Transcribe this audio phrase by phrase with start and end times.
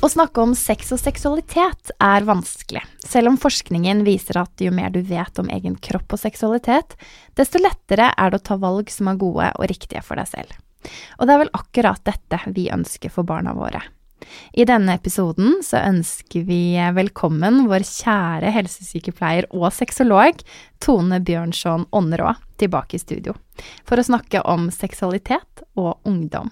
[0.00, 4.88] Å snakke om sex og seksualitet er vanskelig, selv om forskningen viser at jo mer
[4.94, 6.94] du vet om egen kropp og seksualitet,
[7.36, 10.54] desto lettere er det å ta valg som er gode og riktige for deg selv.
[11.20, 13.82] Og det er vel akkurat dette vi ønsker for barna våre.
[14.56, 16.62] I denne episoden så ønsker vi
[16.96, 20.40] velkommen vår kjære helsesykepleier og sexolog
[20.80, 23.36] Tone Bjørnson Ånnerå tilbake i studio,
[23.84, 26.48] for å snakke om seksualitet og ungdom.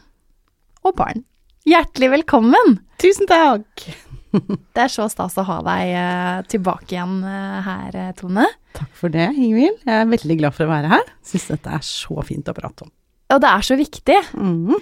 [0.84, 1.24] Og barn.
[1.68, 2.78] Hjertelig velkommen!
[2.96, 3.82] Tusen takk!
[4.72, 8.46] Det er så stas å ha deg eh, tilbake igjen eh, her, eh, Tone.
[8.78, 9.82] Takk for det, Ingvild.
[9.84, 11.12] Jeg er veldig glad for å være her.
[11.28, 12.92] Syns dette er så fint å prate om.
[13.34, 14.16] Og det er så viktig.
[14.40, 14.80] Mm.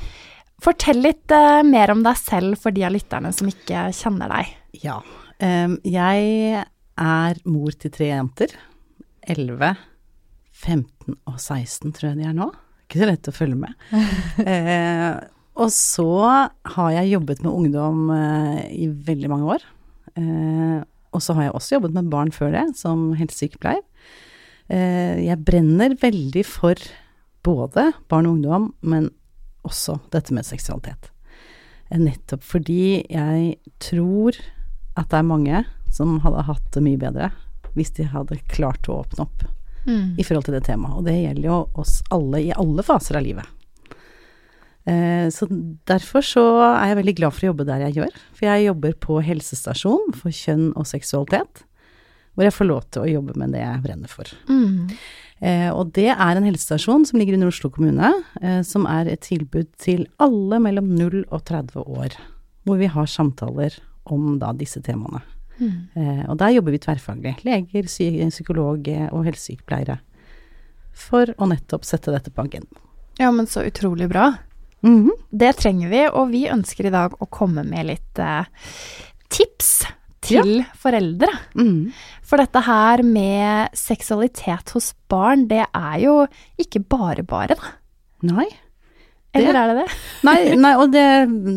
[0.63, 1.35] Fortell litt
[1.67, 4.57] mer om deg selv for de av lytterne som ikke kjenner deg.
[4.87, 5.01] Ja.
[5.43, 8.55] em, jeg er mor til tre jenter.
[9.27, 9.75] 11,
[10.55, 12.53] 15 og 16 tror jeg de er nå.
[12.87, 13.89] Ikke så lett å følge med.
[14.47, 15.17] eh,
[15.57, 16.11] og så
[16.77, 19.65] har jeg jobbet med ungdom eh, i veldig mange år.
[20.21, 20.79] Eh,
[21.17, 23.81] og så har jeg også jobbet med barn før det, som helsesykepleier.
[24.69, 26.81] Eh, jeg brenner veldig for
[27.47, 29.09] både barn og ungdom, men
[29.67, 31.09] også dette med seksualitet.
[31.97, 34.37] Nettopp fordi jeg tror
[34.99, 37.31] at det er mange som hadde hatt det mye bedre
[37.77, 39.45] hvis de hadde klart å åpne opp
[39.87, 40.97] i forhold til det temaet.
[40.99, 43.56] Og det gjelder jo oss alle i alle faser av livet.
[44.87, 45.49] Eh, Så
[45.87, 48.19] derfor så er jeg veldig glad for å jobbe der jeg gjør.
[48.39, 51.65] For jeg jobber på helsestasjon for kjønn og seksualitet,
[52.37, 54.31] hvor jeg får lov til å jobbe med det jeg brenner for.
[54.49, 54.93] Mm.
[55.43, 59.21] Eh, og det er en helsestasjon som ligger under Oslo kommune, eh, som er et
[59.27, 62.17] tilbud til alle mellom 0 og 30 år,
[62.65, 63.77] hvor vi har samtaler
[64.07, 65.23] om da disse temaene.
[65.61, 67.39] Eh, og der jobber vi tverrfaglig.
[67.45, 69.99] Leger, psy psykolog og helsesykepleiere.
[70.97, 72.83] For å nettopp sette dette på agendaen.
[73.19, 74.35] Ja, men så utrolig bra.
[74.87, 75.11] Mhm.
[75.35, 78.45] Det trenger vi, og vi ønsker i dag å komme med litt eh,
[79.35, 79.73] tips
[80.27, 81.29] til foreldre.
[81.59, 81.91] Mm.
[82.27, 86.15] For dette her med seksualitet hos barn, det er jo
[86.63, 87.75] ikke bare bare, da.
[88.27, 88.47] Nei.
[89.37, 89.97] Eller Det- er det det?
[90.25, 91.05] Nei, nei og det,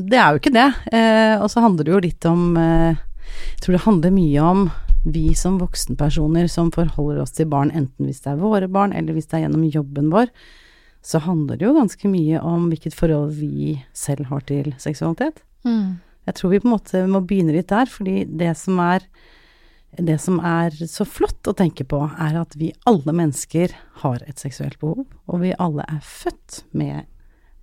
[0.10, 0.68] det er jo ikke det.
[0.92, 2.96] Eh, og så handler det jo litt om eh,
[3.56, 4.72] Jeg tror det handler mye om
[5.06, 9.14] vi som voksenpersoner som forholder oss til barn, enten hvis det er våre barn, eller
[9.16, 10.28] hvis det er gjennom jobben vår,
[11.02, 15.42] så handler det jo ganske mye om hvilket forhold vi selv har til seksualitet.
[15.64, 16.00] Mm.
[16.28, 19.06] Jeg tror vi på en måte må begynne litt der, fordi det som er
[19.98, 23.74] det som er så flott å tenke på, er at vi alle mennesker
[24.04, 27.08] har et seksuelt behov, og vi alle er født med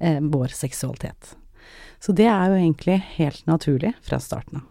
[0.02, 1.36] eh, vår seksualitet.
[2.02, 4.66] Så det er jo egentlig helt naturlig fra starten av.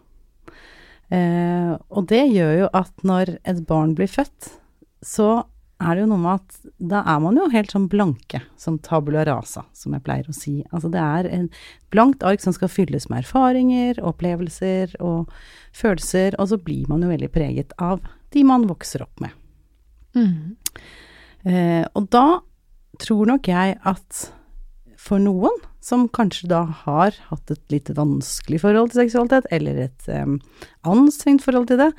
[1.16, 4.52] Eh, og det gjør jo at når et barn blir født,
[5.00, 8.78] så er det jo noe med at da er man jo helt sånn blanke, som
[8.80, 10.54] tabula rasa, som jeg pleier å si.
[10.70, 11.48] Altså det er en
[11.92, 15.32] blankt ark som skal fylles med erfaringer, opplevelser og
[15.76, 18.00] følelser, og så blir man jo veldig preget av
[18.32, 19.36] de man vokser opp med.
[20.16, 20.56] Mm.
[21.44, 22.40] Eh, og da
[23.02, 24.22] tror nok jeg at
[25.06, 30.08] for noen som kanskje da har hatt et litt vanskelig forhold til seksualitet, eller et
[30.08, 30.40] um,
[30.88, 31.92] anstrengt forhold til det,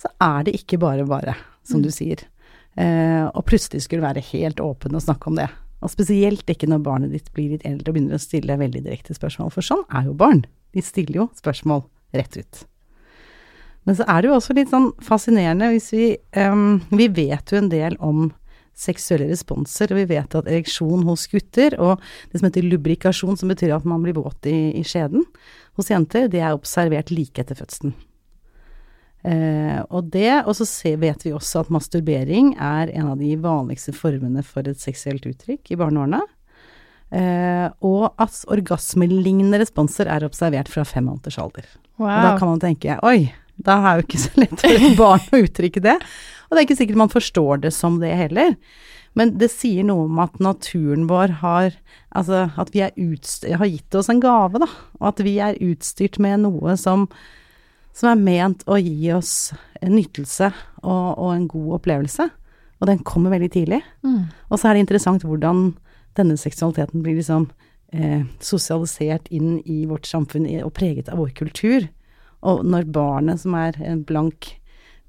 [0.00, 1.34] så er det ikke bare bare,
[1.66, 2.22] som du sier.
[2.80, 5.48] Eh, og plutselig skulle være helt åpen og snakke om det.
[5.84, 9.16] Og spesielt ikke når barnet ditt blir litt eldre og begynner å stille veldig direkte
[9.16, 10.44] spørsmål, for sånn er jo barn.
[10.74, 11.84] De stiller jo spørsmål
[12.16, 12.62] rett ut.
[13.84, 16.06] Men så er det jo også litt sånn fascinerende hvis vi
[16.40, 18.30] um, Vi vet jo en del om
[18.74, 22.00] seksuelle responser, og vi vet at ereksjon hos gutter og
[22.32, 25.22] det som heter lubrikasjon, som betyr at man blir våt i, i skjeden,
[25.78, 27.94] hos jenter, det er observert like etter fødselen.
[29.24, 33.32] Eh, og det, og så se, vet vi også at masturbering er en av de
[33.40, 36.20] vanligste formene for et seksuelt uttrykk i barneårene.
[37.14, 41.68] Eh, og at orgasmelignende responser er observert fra fem måneders alder.
[42.00, 45.28] Og da kan man tenke oi, da er jo ikke så lett for et barn
[45.30, 46.00] å uttrykke det.
[46.48, 48.56] Og det er ikke sikkert man forstår det som det heller.
[49.14, 51.80] Men det sier noe om at naturen vår har
[52.14, 52.92] Altså at vi er
[53.58, 54.68] har gitt oss en gave, da.
[55.00, 57.08] Og at vi er utstyrt med noe som,
[57.94, 60.50] som er ment å gi oss en nytelse
[60.82, 62.26] og, og en god opplevelse.
[62.80, 63.80] Og den kommer veldig tidlig.
[64.04, 64.26] Mm.
[64.50, 65.70] Og så er det interessant hvordan
[66.18, 67.46] denne seksualiteten blir liksom
[67.94, 71.86] eh, sosialisert inn i vårt samfunn og preget av vår kultur.
[72.44, 74.50] Og når barnet som er blank,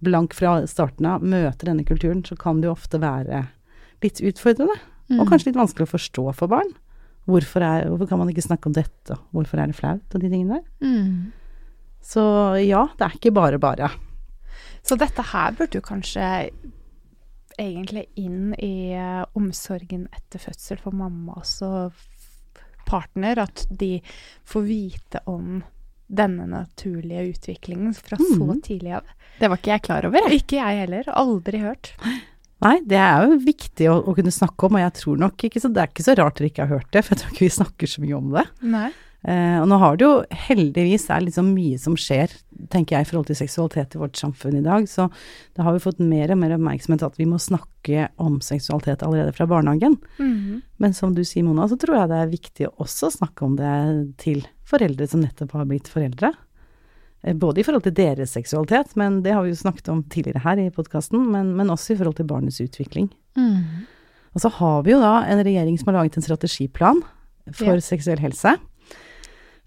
[0.06, 3.48] blank fra starten av, møter denne kulturen, så kan det jo ofte være
[4.06, 4.78] litt utfordrende.
[5.20, 6.72] Og kanskje litt vanskelig å forstå for barn.
[7.30, 10.30] Hvorfor, er, hvorfor kan man ikke snakke om dette, hvorfor er det flaut, og de
[10.30, 10.66] tingene der.
[10.86, 11.45] Mm.
[12.06, 12.22] Så
[12.62, 13.90] ja, det er ikke bare bare.
[14.86, 16.28] Så dette her burde jo kanskje
[17.58, 21.94] egentlig inn i eh, omsorgen etter fødsel for mamma og
[22.86, 23.96] partner, at de
[24.46, 25.64] får vite om
[26.06, 28.62] denne naturlige utviklingen fra så Mhm.
[28.62, 29.04] tidlig av.
[29.40, 30.22] Det var ikke jeg klar over.
[30.30, 30.42] jeg.
[30.44, 31.04] Ikke jeg heller.
[31.16, 31.94] Aldri hørt.
[32.62, 35.60] Nei, det er jo viktig å, å kunne snakke om, og jeg tror nok ikke
[35.62, 37.46] så Det er ikke så rart dere ikke har hørt det, for jeg tror ikke
[37.50, 38.46] vi snakker så mye om det.
[38.62, 38.92] Nei.
[39.26, 40.12] Eh, og nå har det jo
[40.48, 42.30] heldigvis er liksom mye som skjer,
[42.70, 44.86] tenker jeg, i forhold til seksualitet i vårt samfunn i dag.
[44.90, 45.08] Så
[45.58, 49.34] da har vi fått mer og mer oppmerksomhet at vi må snakke om seksualitet allerede
[49.34, 49.98] fra barnehagen.
[50.22, 50.62] Mhm.
[50.78, 53.56] Men som du sier, Mona, så tror jeg det er viktig å også snakke om
[53.58, 56.34] det til foreldre som nettopp har blitt foreldre.
[57.24, 60.44] Eh, Både i forhold til deres seksualitet, men det har vi jo snakket om tidligere
[60.46, 63.10] her i podkasten, men, men også i forhold til barnets utvikling.
[63.36, 63.88] Mm.
[64.36, 67.02] Og så har vi jo da en regjering som har laget en strategiplan
[67.54, 67.80] for Ja.
[67.82, 68.58] seksuell helse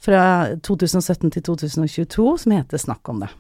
[0.03, 0.23] fra
[0.65, 3.31] 2017 til 2022 som heter Snakk om det.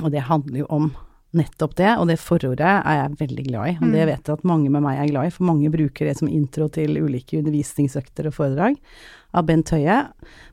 [0.00, 0.90] Og det handler jo om
[1.36, 3.74] nettopp det, og det forordet er jeg veldig glad i.
[3.78, 6.16] Og det vet jeg at mange med meg er glad i, for mange bruker det
[6.18, 8.78] som intro til ulike undervisningsøkter og foredrag
[9.36, 10.00] av Bent Høie.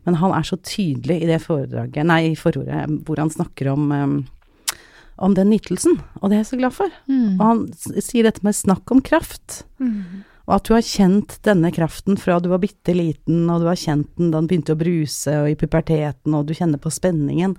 [0.05, 3.89] Men han er så tydelig i det foredraget, nei, i forordet, hvor han snakker om,
[3.89, 4.17] um,
[5.17, 6.97] om den nytelsen, og det er jeg så glad for.
[7.09, 7.39] Mm.
[7.39, 7.65] Og han
[7.97, 9.63] sier dette med snakk om kraft.
[9.81, 10.25] Mhm.
[10.47, 13.79] Og at du har kjent denne kraften fra du var bitte liten, og du har
[13.79, 17.57] kjent den da den begynte å bruse, og i puberteten, og du kjenner på spenningen.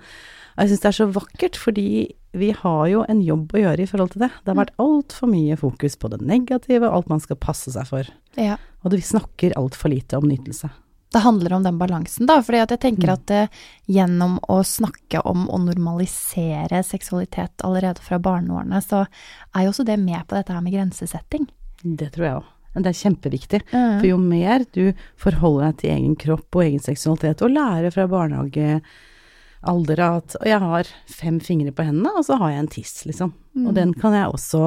[0.57, 1.85] Og jeg syns det er så vakkert, fordi
[2.33, 4.31] vi har jo en jobb å gjøre i forhold til det.
[4.41, 7.87] Det har vært altfor mye fokus på det negative, og alt man skal passe seg
[7.89, 8.09] for.
[8.37, 8.57] Ja.
[8.83, 10.69] Og vi snakker altfor lite om nytelse.
[11.09, 12.41] Det handler om den balansen, da.
[12.41, 13.13] fordi jeg tenker Mm.
[13.13, 13.49] at det,
[13.87, 19.07] gjennom å snakke om å normalisere seksualitet allerede fra barneårene, så
[19.55, 21.47] er jo også det med på dette her med grensesetting.
[21.83, 22.43] Det tror jeg òg.
[22.77, 23.59] Det er kjempeviktig.
[23.71, 28.05] For jo mer du forholder deg til egen kropp og egen seksualitet, og lærer fra
[28.11, 33.33] barnehagealder at jeg har fem fingre på hendene, og så har jeg en tiss, liksom.
[33.65, 34.61] Og den kan jeg også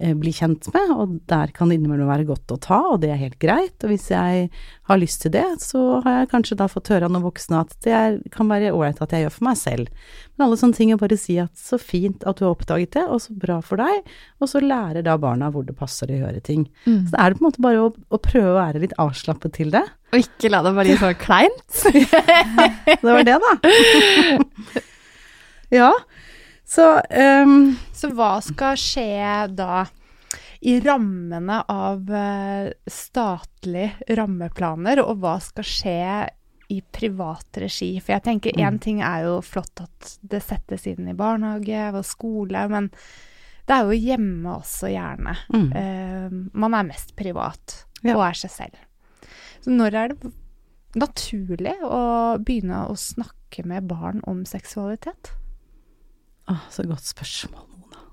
[0.00, 3.20] bli kjent med, og der kan det innimellom være godt å ta, og det er
[3.20, 3.76] helt greit.
[3.84, 4.46] Og hvis jeg
[4.88, 7.74] har lyst til det, så har jeg kanskje da fått høre av noen voksne at
[7.84, 9.92] det er, kan være ålreit at jeg gjør for meg selv.
[10.34, 12.94] Men alle sånne ting er bare å si at så fint at du har oppdaget
[12.96, 14.08] det, og så bra for deg,
[14.40, 16.64] og så lærer da barna hvor det passer å gjøre ting.
[16.86, 17.02] Mm.
[17.10, 19.74] Så er det på en måte bare å, å prøve å være litt avslappet til
[19.74, 19.84] det.
[20.14, 21.82] Og ikke la det bli så kleint.
[21.84, 23.52] Det var det, da.
[25.80, 25.92] ja.
[26.70, 26.84] Så
[27.42, 27.54] um,
[27.96, 29.86] Så hva skal skje da
[30.60, 36.02] i rammene av eh, statlige rammeplaner, og hva skal skje
[36.70, 37.94] i privat regi?
[38.04, 42.04] For jeg tenker én ting er jo flott at det settes inn i barnehage og
[42.04, 42.90] skole, men
[43.66, 45.34] det er jo hjemme også gjerne.
[45.48, 45.66] mm.
[45.72, 48.14] Uh, man er mest privat Ja.
[48.18, 48.78] og er seg selv.
[49.64, 50.32] Så når er det
[51.00, 55.32] naturlig å begynne å snakke med barn om seksualitet?
[56.50, 58.04] Åh, Så godt spørsmål, Mona.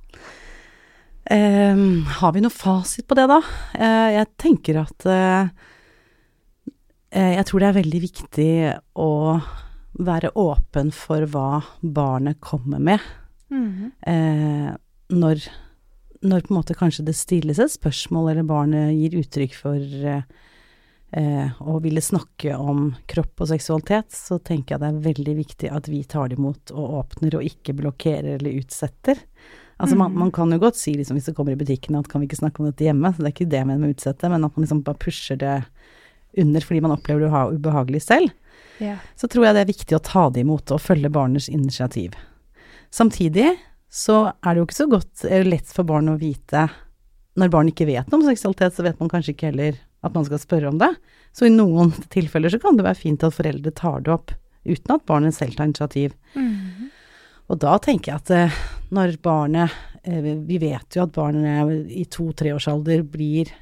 [1.26, 1.84] Eh,
[2.22, 3.42] har vi noe fasit på det, da?
[3.76, 5.50] Eh, jeg tenker at eh,
[7.12, 8.52] eh, Jeg tror det er veldig viktig
[8.96, 9.12] å
[9.98, 13.00] være åpen for hva barnet kommer med.
[13.50, 14.76] Mm eh,
[15.08, 15.46] når,
[16.28, 19.80] når på en måte kanskje det stilles et spørsmål, eller barnet gir uttrykk for
[21.14, 25.72] eh, eh, ville snakke om kropp og seksualitet, så tenker jeg det er veldig viktig
[25.72, 29.18] at vi tar det imot og åpner, og ikke blokkerer eller utsetter.
[29.80, 30.18] Altså man, Mhm.
[30.20, 32.40] man kan jo godt si liksom, hvis det kommer i butikken at kan vi ikke
[32.42, 34.44] snakke om dette hjemme, så det er ikke det jeg mener med å utsette, men
[34.44, 35.64] at man liksom bare pusher det
[36.38, 38.32] under fordi man opplever det ubehagelig selv
[38.80, 38.98] Ja.
[39.16, 42.14] så tror jeg det er viktig å ta det imot og følge barnets initiativ.
[42.92, 43.56] Samtidig
[43.90, 46.70] så er det jo ikke så godt eller lett for barn å vite
[47.38, 50.26] Når barn ikke vet noe om seksualitet, så vet man kanskje ikke heller at man
[50.28, 50.92] skal spørre om det.
[51.36, 54.34] Så i noen tilfeller så kan det være fint at foreldre tar det opp
[54.68, 56.16] uten at barnet selv tar initiativ.
[56.36, 56.90] Mhm.
[57.48, 58.58] Og da tenker jeg at eh,
[58.92, 59.72] når barnet
[60.04, 63.54] eh, Vi vet jo at barnet i to-treårsalder blir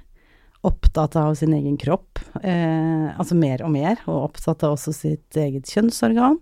[0.66, 5.38] opptatt av sin egen kropp, eh, altså mer og mer, og opptatt av også sitt
[5.38, 6.40] eget kjønnsorgan.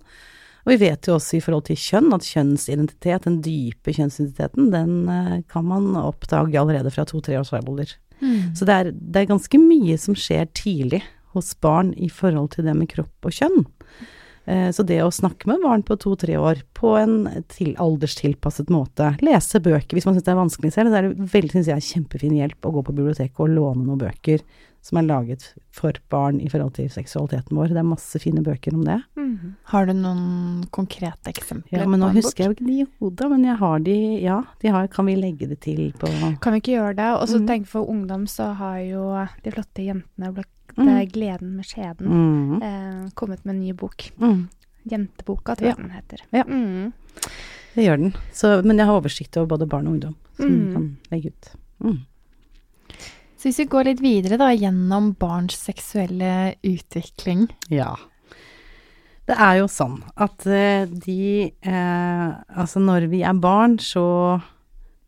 [0.63, 4.93] Og vi vet jo også i forhold til kjønn at kjønnsidentitet, den dype kjønnsidentiteten, den
[5.11, 7.91] eh, kan man oppdage allerede fra to-tre års alder.
[8.23, 8.55] Mm.
[8.57, 11.03] Så det er, det er ganske mye som skjer tidlig
[11.35, 13.63] hos barn i forhold til det med kropp og kjønn.
[14.45, 19.13] Eh, Så det å snakke med barn på to-tre år på en til alderstilpasset måte,
[19.23, 21.87] lese bøker hvis man syns det er vanskelig selv, så er det veldig synes jeg,
[21.93, 24.43] kjempefin hjelp å gå på biblioteket og låne noen bøker
[24.83, 27.71] som er laget for barn i forhold til seksualiteten vår.
[27.71, 28.97] Det er masse fine bøker om det.
[29.15, 29.53] Mm.
[29.71, 31.79] Har du noen konkrete eksempler?
[31.79, 34.41] Ja, men nå husker jeg jo ikke de i hodet, men jeg har de, ja.
[34.61, 36.11] De har, kan vi legge det til på
[36.43, 37.11] Kan vi ikke gjøre det?
[37.21, 37.47] Og så mm.
[37.47, 39.07] tenk for ungdom så har jo
[39.43, 40.87] de flotte jentene blant Mm.
[40.89, 42.61] er 'Gleden med skjeden' mm.
[42.63, 44.09] eh, kommet med en ny bok.
[44.17, 44.49] Mm.
[44.89, 45.75] Jenteboka, tror Ja.
[45.75, 46.23] den heter.
[46.31, 46.43] Ja.
[46.47, 46.93] Mm.
[47.75, 48.13] Det gjør den.
[48.33, 50.73] Så, men jeg har oversikt over både barn og ungdom, som Mm.
[50.73, 51.55] kan legge ut.
[51.79, 51.99] Mm.
[53.43, 57.49] Så hvis vi går litt videre da, gjennom barns seksuelle utvikling.
[57.67, 57.89] Ja.
[59.27, 64.39] Det er jo sånn at eh, de eh, Altså, når vi er barn, så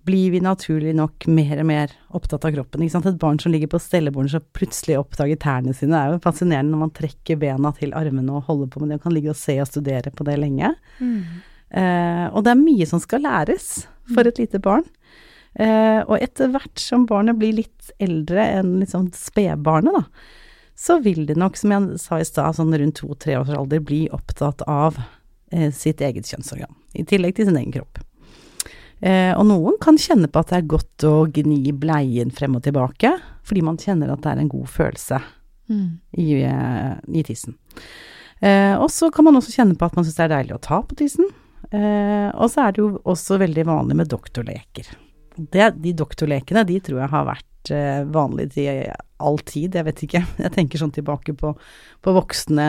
[0.04, 2.84] blir vi naturlig nok mer og mer opptatt av kroppen.
[2.84, 3.08] Ikke sant?
[3.08, 5.96] Et barn som ligger på stellebordet så plutselig oppdager tærne sine.
[5.96, 9.00] Det er jo fascinerende når man trekker bena til armene og holder på med det,
[9.00, 10.76] og kan ligge og se og studere på det lenge.
[11.00, 11.40] Mm.
[11.72, 14.84] Eh, og det er mye som skal læres for et lite barn.
[15.56, 20.04] Eh, og etter hvert som barnet blir litt eldre enn liksom spedbarnet, da,
[20.76, 24.06] så vil det nok, som jeg sa i stad, sånn rundt to-tre års alder, bli
[24.16, 25.00] opptatt av
[25.52, 28.02] eh, sitt eget kjønnsorgan, i tillegg til sin egen kropp.
[29.00, 32.66] Eh, og noen kan kjenne på at det er godt å gni bleien frem og
[32.68, 33.14] tilbake,
[33.46, 35.22] fordi man kjenner at det er en god følelse
[36.12, 37.56] i, eh, i tissen.
[38.40, 40.64] Eh, og så kan man også kjenne på at man syns det er deilig å
[40.64, 41.28] ta på tissen.
[41.72, 44.92] Eh, og så er det jo også veldig vanlig med doktorleker.
[45.36, 48.86] Det, de doktorlekene, de tror jeg har vært eh, vanlig til
[49.26, 50.22] all tid, jeg vet ikke.
[50.44, 51.54] Jeg tenker sånn tilbake på,
[52.04, 52.66] på voksne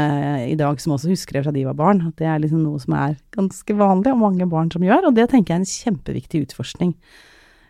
[0.46, 2.04] i dag som også husker det fra de var barn.
[2.08, 5.08] At det er liksom noe som er ganske vanlig, og mange barn som gjør.
[5.10, 6.94] Og det tenker jeg er en kjempeviktig utforskning.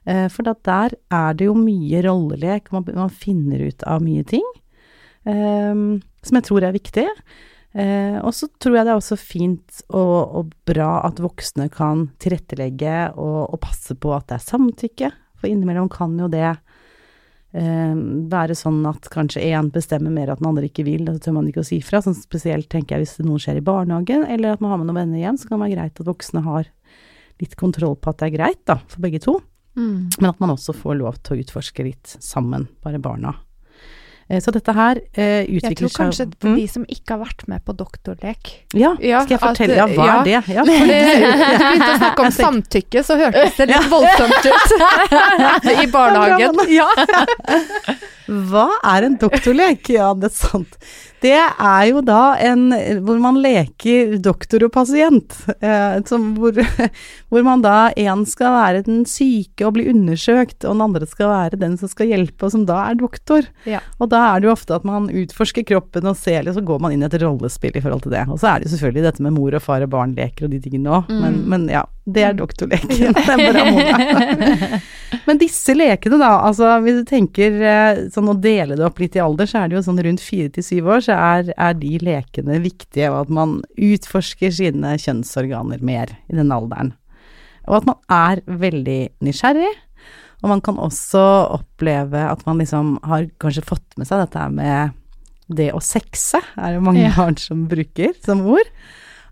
[0.06, 4.44] Eh, for der er det jo mye rollelek, man, man finner ut av mye ting.
[5.26, 5.74] eh,
[6.26, 7.08] som jeg tror er viktig.
[7.76, 12.06] Eh, og så tror jeg det er også fint og, og bra at voksne kan
[12.22, 17.98] tilrettelegge og, og passe på at det er samtykke, for innimellom kan jo det eh,
[18.32, 21.36] være sånn at kanskje én bestemmer mer at den andre ikke vil, og så tør
[21.36, 22.00] man ikke å si fra.
[22.04, 25.02] Sånn spesielt tenker jeg hvis noe skjer i barnehagen, eller at man har med noen
[25.02, 26.72] venner hjem, så kan det være greit at voksne har
[27.42, 29.36] litt kontroll på at det er greit, da, for begge to.
[29.76, 30.08] Mm.
[30.16, 33.36] Men at man også får lov til å utforske litt sammen, bare barna.
[34.28, 36.56] Eh, Så dette her eh, Jeg tror kanskje seg Mm.
[36.56, 39.76] de som ikke har vært med på doktorlek Ja, skal jeg at, fortelle?
[39.78, 40.16] Ja, hva ja.
[40.18, 40.40] er det?
[40.54, 45.82] Ja, For det, du begynte å snakke om samtykke, så hørtes det litt voldsomt ut
[45.82, 46.60] i barnehagen.
[46.74, 46.88] Ja.
[48.26, 48.66] Hva
[48.96, 49.88] er en doktorlek?
[49.94, 50.74] Ja, det er sant.
[51.22, 52.68] Det er jo da en
[53.06, 55.36] hvor man leker doktor og pasient.
[55.60, 56.56] Eh, som hvor,
[57.32, 61.32] hvor man da en skal være den syke og bli undersøkt, og den andre skal
[61.32, 63.48] være den som skal hjelpe, og som da er doktor.
[63.68, 63.82] Ja.
[64.00, 66.82] Og da er det jo ofte at man utforsker kroppen og ser, og så går
[66.84, 68.26] man inn i et rollespill i forhold til det.
[68.28, 70.62] Og så er det jo selvfølgelig dette med mor og far og barn-leker og de
[70.62, 73.14] tingene òg, men, men ja, det er doktorleken.
[73.26, 74.82] Det er.
[75.26, 79.16] Men disse lekene, da, altså hvis du tenker eh, sånn å dele det opp litt
[79.18, 81.74] i alder, så er det jo sånn rundt fire til syv år, så er, er
[81.78, 86.92] de lekene viktige, og at man utforsker sine kjønnsorganer mer i den alderen.
[87.66, 89.72] Og at man er veldig nysgjerrig.
[90.44, 91.22] Og man kan også
[91.56, 94.92] oppleve at man liksom har kanskje fått med seg dette med
[95.56, 97.12] det å sexe, er det mange Ja.
[97.16, 98.68] barn som bruker som ord.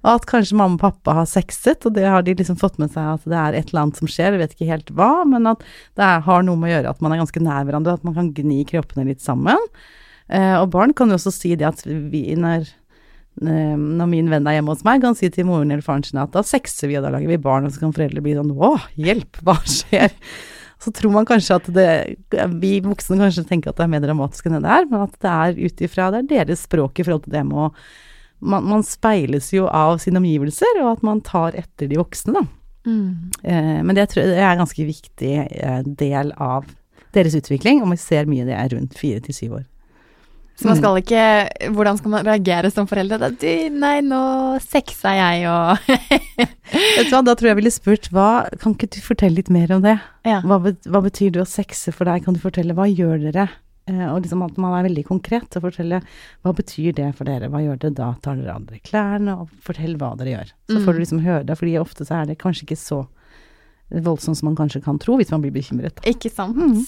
[0.05, 2.91] Og at kanskje mamma og pappa har sexet, og det har de liksom fått med
[2.93, 5.47] seg at det er et eller annet som skjer, jeg vet ikke helt hva, men
[5.49, 5.63] at
[5.97, 8.17] det er, har noe med å gjøre at man er ganske nær hverandre, at man
[8.19, 9.57] kan gni kroppene litt sammen.
[10.33, 12.67] Eh, og barn kan jo også si det at vi, når,
[13.45, 16.23] eh, når min venn er hjemme hos meg, kan si til moren eller faren sin
[16.23, 18.55] at da sexer vi, og da lager vi barn, og så kan foreldre bli sånn
[18.55, 20.17] å, hjelp, hva skjer?
[20.85, 21.91] Så tror man kanskje at det
[22.61, 25.15] Vi voksne kanskje tenker at det er mer dramatisk enn det det er, men at
[25.23, 27.69] det er ut ifra Det er deres språk i forhold til det med å
[28.45, 32.43] man, man speiles jo av sine omgivelser, og at man tar etter de voksne, da.
[32.85, 33.31] Mm.
[33.41, 36.67] Eh, men det tror jeg er en ganske viktig eh, del av
[37.17, 39.65] deres utvikling, og vi ser mye det er rundt fire til syv år.
[40.55, 41.23] Så man skal ikke
[41.75, 43.19] Hvordan skal man reagere som foreldre?
[43.19, 44.21] Da, du, nei, nå
[44.63, 45.81] sexa jeg og
[46.39, 48.29] Vet du hva, da tror jeg jeg ville spurt hva
[48.63, 49.97] Kan ikke du fortelle litt mer om det?
[50.27, 50.39] Ja.
[50.47, 52.23] Hva, hva betyr det å sexe for deg?
[52.27, 53.49] Kan du fortelle hva gjør dere?
[53.91, 56.07] Eh, og liksom at man er veldig konkret og forteller
[56.47, 57.51] hva betyr det for dere?
[57.53, 58.13] Hva gjør dere da?
[58.25, 59.35] Tar dere av klærne?
[59.43, 60.55] Og fortell hva dere gjør.
[60.71, 60.85] Så Mm.
[60.87, 63.03] får du liksom høre det, fordi ofte så er det kanskje ikke så
[63.93, 66.01] voldsomt som man kanskje kan tro hvis man blir bekymret.
[66.09, 66.57] Ikke sant?
[66.57, 66.81] Mm.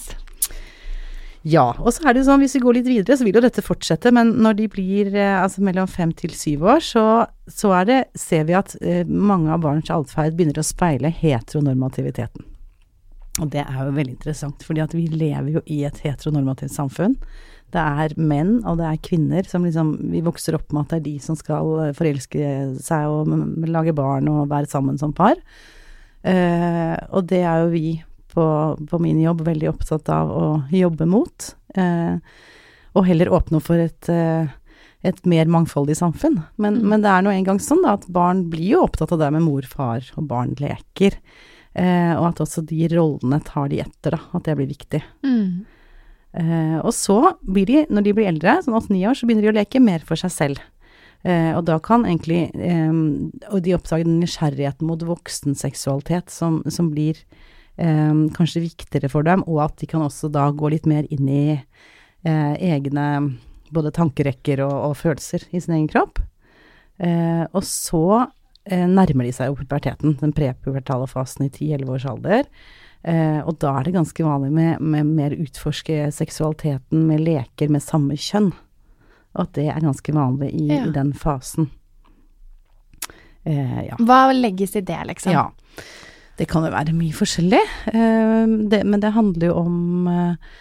[1.47, 3.43] Ja, og så er det jo sånn, hvis vi går litt videre, så vil jo
[3.45, 7.03] dette fortsette, men når de blir eh, altså mellom fem til syv år, så,
[7.47, 12.47] så det, ser vi at eh, mange av barns atferd begynner å speile heteronormativiteten.
[13.37, 17.15] Og det er jo veldig interessant, fordi at vi lever jo i et heteronormativt samfunn.
[17.75, 20.99] Det er menn, og det er kvinner som liksom Vi vokser opp med at det
[21.01, 22.51] er de som skal eh, forelske
[22.83, 25.37] seg og lage barn og være sammen som par.
[26.27, 27.87] Eh, og det er jo vi
[28.37, 28.45] på,
[28.91, 31.49] på min jobb veldig opptatt av å jobbe mot.
[31.75, 32.15] Eh,
[32.97, 34.47] og heller åpne for et, eh,
[35.05, 36.39] et mer mangfoldig samfunn.
[36.57, 36.89] Men, Mm.
[36.93, 39.45] men det er nå engang sånn da, at barn blir jo opptatt av det med
[39.45, 41.17] mor, far, og barn leker.
[41.77, 44.21] Eh, og at også de rollene tar de etter, da.
[44.33, 45.01] At det blir viktig.
[45.25, 45.65] Mm.
[46.37, 49.53] Eh, og så blir de, når de blir eldre, sånn åtte-ni år, så begynner de
[49.53, 50.59] å leke mer for seg selv.
[51.25, 52.91] Eh, og da kan egentlig eh,
[53.49, 57.17] Og de oppdager den nysgjerrigheten mot voksenseksualitet som, som blir
[57.77, 61.29] eh, kanskje viktigere for dem, og at de kan også da gå litt mer inn
[61.29, 63.37] i eh, egne
[63.73, 66.19] både tankerekker og, og følelser i sin egen kropp.
[67.03, 68.03] Eh, og så
[68.65, 72.47] eh, nærmer de seg jo puberteten, den prepubertale fasen i 10-11 års alder.
[73.07, 77.83] Eh, og da er det ganske vanlig med, med mer utforske seksualiteten med leker med
[77.85, 78.49] samme kjønn.
[79.35, 80.85] Og at det er ganske vanlig i, Ja.
[80.87, 81.69] i den fasen.
[83.43, 83.95] Eh, ja.
[83.99, 85.31] Hva legges i det, liksom?
[85.31, 85.51] ja.
[86.37, 90.57] Det kan jo være mye forskjellig, eh, det, men det handler jo om eh,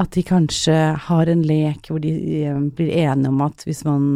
[0.00, 0.76] at de kanskje
[1.08, 4.06] har en lek hvor de eh, blir enige om at hvis man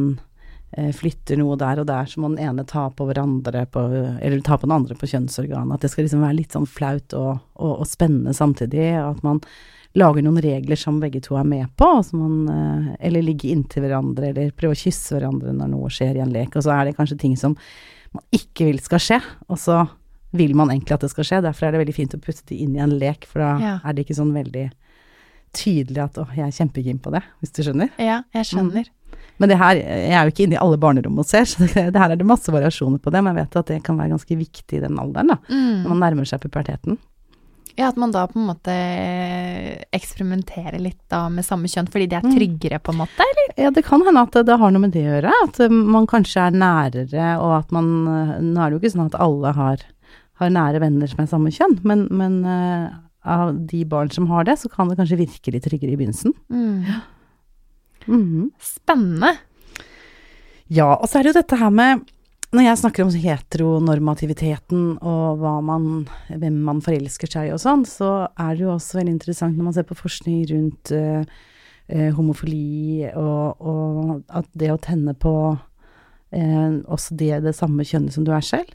[0.74, 4.56] flytter noe der og der, så må den ene ta på hverandre på, eller ta
[4.58, 5.76] på den andre på kjønnsorganet.
[5.76, 8.88] At det skal liksom være litt sånn flaut og, og, og spennende samtidig.
[8.98, 9.38] og At man
[9.94, 11.92] lager noen regler som begge to er med på.
[12.18, 12.50] Man,
[12.98, 16.58] eller ligger inntil hverandre, eller prøver å kysse hverandre når noe skjer i en lek.
[16.58, 17.54] Og så er det kanskje ting som
[18.10, 19.84] man ikke vil skal skje, og så
[20.34, 21.42] vil man egentlig at det skal skje.
[21.46, 23.74] Derfor er det veldig fint å putte det inn i en lek, for da Ja.
[23.84, 24.70] er det ikke sånn veldig
[25.54, 27.90] tydelig at 'å, jeg er kjempekeen på det', hvis du skjønner.
[27.98, 28.88] Ja, jeg skjønner.
[29.38, 31.92] Men det her, jeg er jo ikke inne i alle barnerom og ser, så det,
[31.92, 34.10] det her er det masse variasjoner på det, men jeg vet at det kan være
[34.10, 35.38] ganske viktig i den alderen, da.
[35.48, 35.88] Når Mm.
[35.88, 36.98] man nærmer seg puberteten.
[37.76, 38.70] Ja, at man da på en måte
[39.92, 42.34] eksperimenterer litt da med samme kjønn, fordi de er Mm.
[42.36, 43.54] tryggere, på en måte, eller?
[43.64, 45.68] Ja, det kan hende at det, det har noe med det å gjøre, at eh,
[45.68, 49.20] man kanskje er nærere, og at man eh, Nå er det jo ikke sånn at
[49.20, 49.76] alle har,
[50.46, 52.92] har nære venner som er samme kjønn, men, men uh,
[53.24, 56.34] av de barn som har det, så kan det kanskje virke litt tryggere i begynnelsen.
[56.52, 56.84] Mm.
[58.04, 58.50] Mhm.
[58.60, 59.32] Spennende.
[60.68, 62.04] Ja, og så er det jo dette her med
[62.54, 68.28] Når jeg snakker om heteronormativiteten og man, hvem man forelsker seg i og sånn, så
[68.30, 71.26] er det jo også veldig interessant når man ser på forskning rundt uh,
[71.88, 75.34] eh, homofili og, og at det å tenne på
[76.30, 78.70] eh, også det, det samme kjønnet som du er selv,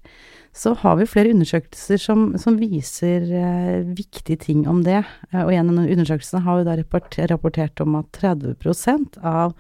[0.55, 5.03] så har vi flere undersøkelser som, som viser eh, viktige ting om det.
[5.31, 9.53] Eh, og en av undersøkelsene har vi da rapport, rapportert om at 30% av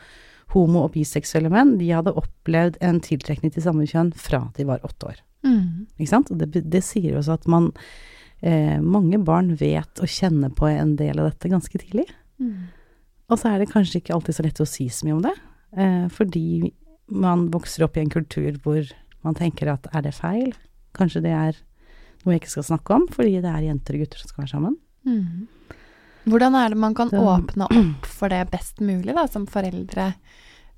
[0.55, 4.81] homo- og biseksuelle menn, de hadde opplevd en tiltrekning til samme kjønn fra de var
[4.87, 5.19] åtte år.
[5.45, 5.85] Mm.
[5.99, 6.31] Ikke sant?
[6.33, 7.69] Og det, det sier også at man
[8.41, 12.07] eh, Mange barn vet og kjenner på en del av dette ganske tidlig.
[12.41, 12.71] Mm.
[13.29, 15.35] Og så er det kanskje ikke alltid så lett å si så mye om det,
[15.77, 16.73] eh, fordi
[17.09, 18.89] man vokser opp i en kultur hvor
[19.25, 20.51] man tenker at er det feil?
[20.97, 21.57] Kanskje det er
[22.25, 24.53] noe jeg ikke skal snakke om, fordi det er jenter og gutter som skal være
[24.53, 24.75] sammen.
[25.07, 25.47] Mm.
[26.29, 27.21] Hvordan er det man kan så.
[27.37, 30.09] åpne opp for det best mulig, da, som foreldre?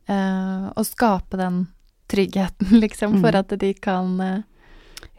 [0.08, 1.64] Eh, og skape den
[2.12, 3.40] tryggheten, liksom, for Mm.
[3.40, 4.42] at de kan eh,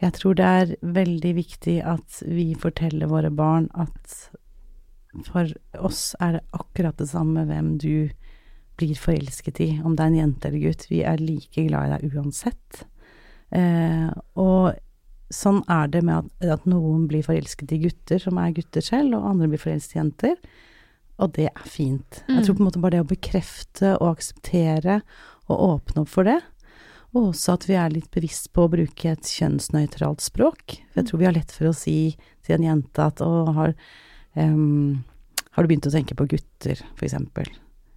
[0.01, 4.29] Jeg tror det er veldig viktig at vi forteller våre barn at
[5.27, 5.45] for
[5.77, 8.09] oss er det akkurat det samme hvem du
[8.79, 10.87] blir forelsket i, om det er en jente eller gutt.
[10.89, 12.85] Vi er like glad i deg uansett.
[13.53, 14.73] Eh, og
[15.33, 19.17] sånn er det med at, at noen blir forelsket i gutter som er gutter selv,
[19.17, 20.39] og andre blir forelsket i jenter.
[21.21, 22.23] Og det er fint.
[22.27, 25.01] Jeg tror på en måte bare det å bekrefte og akseptere
[25.51, 26.39] og åpne opp for det,
[27.13, 30.79] og også at vi er litt bevisst på å bruke et kjønnsnøytralt språk.
[30.89, 31.97] For jeg tror vi har lett for å si
[32.45, 33.75] til en jente at å, har,
[34.33, 35.03] um,
[35.53, 37.51] har du begynt å tenke på gutter, for eksempel.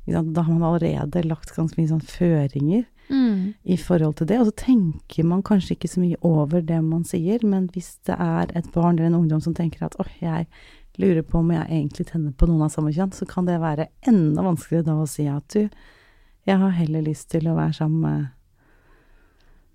[0.06, 3.54] Da har man allerede lagt ganske mye sånn føringer mm.
[3.64, 7.04] i forhold til det, og så tenker man kanskje ikke så mye over det man
[7.08, 10.48] sier, men hvis det er et barn eller en ungdom som tenker at åh, jeg
[11.00, 13.90] lurer på om jeg egentlig tenner på noen av samme kjønn, så kan det være
[14.08, 15.68] enda vanskeligere da å si at du,
[16.46, 18.26] jeg har heller lyst til å være sammen med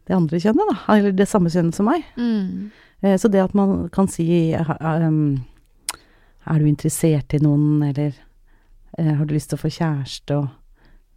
[0.07, 2.07] det andre kjønnet, da, eller det samme kjønnet som meg.
[2.17, 2.71] Mm.
[3.01, 5.43] Eh, Så det at man kan si um,
[6.45, 8.15] Er du interessert i noen, eller
[8.97, 10.47] eh, har du lyst til å få kjæreste, og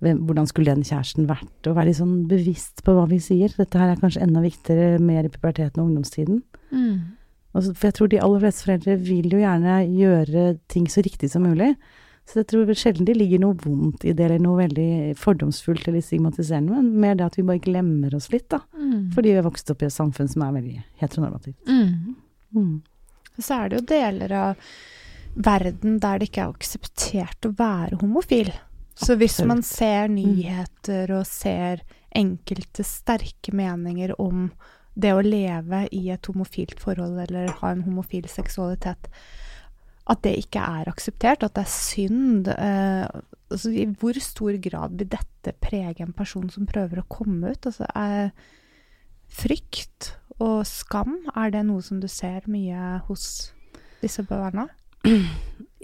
[0.04, 3.52] hvem, hvordan skulle den kjæresten vært, og være litt sånn bevisst på hva vi sier.
[3.58, 6.40] Dette her er kanskje enda viktigere mer i puberteten og ungdomstiden.
[6.70, 6.96] Mm.
[7.54, 11.30] Altså, for jeg tror de aller fleste foreldre vil jo gjerne gjøre ting så riktig
[11.32, 11.74] som mulig.
[12.24, 16.02] Så jeg tror sjelden det ligger noe vondt i det, eller noe veldig fordomsfullt eller
[16.02, 18.62] stigmatiserende, men mer det at vi bare glemmer oss litt, da.
[18.80, 19.10] Mm.
[19.14, 21.68] Fordi vi har vokst opp i et samfunn som er veldig heteronormativt.
[21.68, 22.16] Mm.
[22.56, 22.74] Mm.
[23.36, 24.64] Så er det jo deler av
[25.34, 28.50] verden der det ikke er akseptert å være homofil.
[28.94, 31.82] Så hvis man ser nyheter og ser
[32.14, 34.48] enkelte sterke meninger om
[34.94, 39.08] det å leve i et homofilt forhold eller ha en homofil seksualitet,
[40.04, 42.50] at det ikke er akseptert, at det er synd.
[42.52, 43.06] Eh,
[43.50, 47.66] altså, I hvor stor grad vil dette prege en person som prøver å komme ut?
[47.66, 48.30] Altså, er
[49.34, 53.26] frykt og skam, er det noe som du ser mye hos
[54.04, 54.68] disse barna?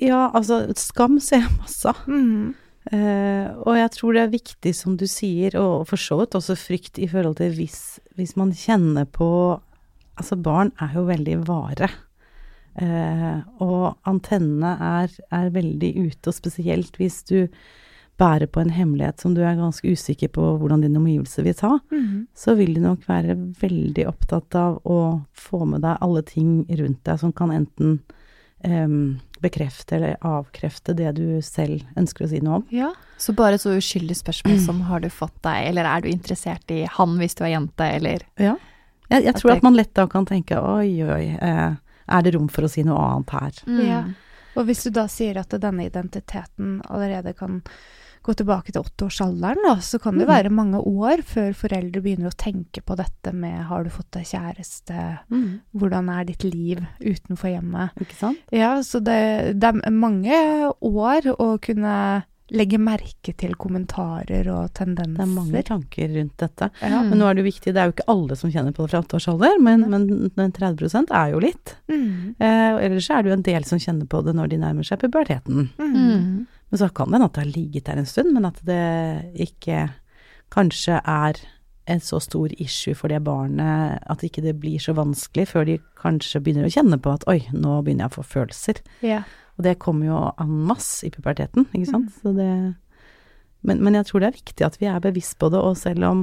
[0.01, 2.07] Ja, altså skam ser jeg masse av.
[2.09, 2.55] Mm.
[2.91, 6.57] Eh, og jeg tror det er viktig, som du sier, og for så vidt også
[6.59, 9.61] frykt i forhold til hvis, hvis man kjenner på
[10.21, 11.87] Altså, barn er jo veldig vare.
[12.77, 17.47] Uh, og antennene er, er veldig ute, og spesielt hvis du
[18.21, 21.79] bærer på en hemmelighet som du er ganske usikker på hvordan din omgivelse vil ta,
[21.91, 22.27] Mm.
[22.37, 27.03] så vil du nok være veldig opptatt av å få med deg alle ting rundt
[27.09, 28.03] deg som kan enten
[28.63, 32.65] em, bekrefte eller avkrefte det du selv ønsker å si noe om.
[32.71, 32.93] Ja.
[33.19, 36.83] Så bare så uskyldig spørsmål som har du fått deg, eller er du interessert i
[36.87, 38.57] han hvis du er jente, eller Ja.
[39.11, 41.75] Jeg, jeg At tror det- at man lett da kan tenke oi, oi, eh,
[42.09, 43.53] er det rom for å si noe annet her?
[43.83, 44.05] Ja.
[44.57, 47.63] Og hvis du da sier at denne identiteten allerede kan
[48.23, 50.33] gå tilbake til åtteårsalderen, da, så kan det Mm.
[50.35, 54.25] være mange år før foreldre begynner å tenke på dette med har du fått deg
[54.29, 55.19] kjæreste,
[55.75, 57.91] hvordan er ditt liv utenfor hjemmet?
[58.01, 58.39] Ikke sant?
[58.53, 60.35] Ja, så det, det er mange
[60.81, 65.15] år å kunne legge merke til kommentarer og tendenser.
[65.21, 66.67] Det er mange tanker rundt dette.
[66.83, 67.01] Ja.
[67.07, 68.91] Men nå er det jo viktig, det er jo ikke alle som kjenner på det
[68.91, 71.77] fra åtteårsalder, men, men, men 30 er jo litt.
[71.87, 72.35] Mm.
[72.43, 74.83] Eh, og ellers er det jo en del som kjenner på det når de nærmer
[74.89, 75.69] seg puberteten.
[75.79, 76.49] Mm.
[76.71, 76.75] Mm.
[76.75, 78.85] Men så kan det hende at det har ligget der en stund, men at det
[79.47, 79.89] ikke
[80.55, 81.41] kanskje er
[81.91, 85.79] en så stor issue for det barnet at ikke det blir så vanskelig før de
[85.99, 88.83] kanskje begynner å kjenne på at oi, nå begynner jeg å få følelser.
[89.03, 89.25] Ja.
[89.59, 92.15] Og det kommer jo en masse i puberteten, ikke sant.
[92.23, 92.51] Så det
[93.67, 96.07] men, men jeg tror det er viktig at vi er bevisst på det, og selv
[96.09, 96.23] om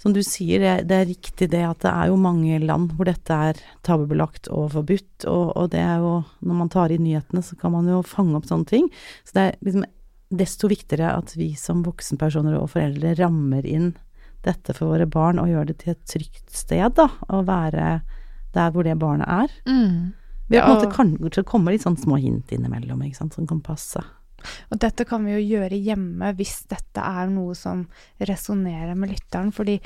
[0.00, 3.08] som du sier, det, det er riktig det at det er jo mange land hvor
[3.08, 7.42] dette er tabubelagt og forbudt, og, og det er jo Når man tar i nyhetene,
[7.44, 8.86] så kan man jo fange opp sånne ting.
[9.28, 9.84] Så det er liksom
[10.30, 13.92] desto viktigere at vi som voksenpersoner og foreldre rammer inn
[14.46, 17.10] dette for våre barn og gjør det til et trygt sted, da.
[17.28, 18.00] Å være
[18.54, 19.52] der hvor det barnet er.
[19.68, 20.14] Mm.
[20.50, 23.46] Vi har på en måte kanskje kommet litt sånn små hint innimellom, ikke sant, som
[23.46, 24.00] kan passe.
[24.70, 27.86] Og dette kan vi jo gjøre hjemme hvis dette er noe som
[28.20, 29.78] resonnerer med lytteren, fordi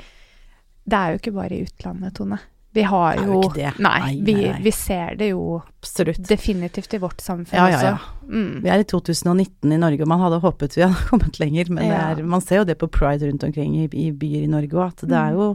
[0.85, 2.37] det er jo ikke bare i utlandet, Tone.
[2.75, 3.69] Vi har Det er jo jo ikke det.
[3.79, 6.19] Nei, Nei, vi, nei, vi ser det jo Absolutt.
[6.27, 7.97] definitivt i vårt samfunn Ja, ja, ja.
[8.27, 8.57] Mm.
[8.65, 11.87] Vi er i 2019 i Norge, og man hadde håpet vi hadde kommet lenger, men
[11.87, 12.01] Ja.
[12.11, 14.91] er, man ser jo det på pride rundt omkring i, i byer i Norge òg,
[14.91, 15.47] at det er jo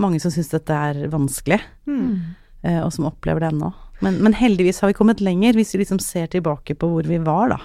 [0.00, 2.34] mange som syns dette er vanskelig, Mm.
[2.64, 3.74] eh, og som opplever det ennå.
[4.00, 7.18] Men, men heldigvis har vi kommet lenger, hvis vi liksom ser tilbake på hvor vi
[7.18, 7.60] var, da.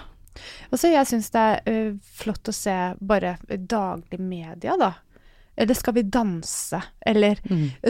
[0.72, 4.94] Og så jeg syns det er ø, flott å se bare daglig media, da.
[5.56, 6.80] Eller skal vi danse?
[7.06, 7.38] Eller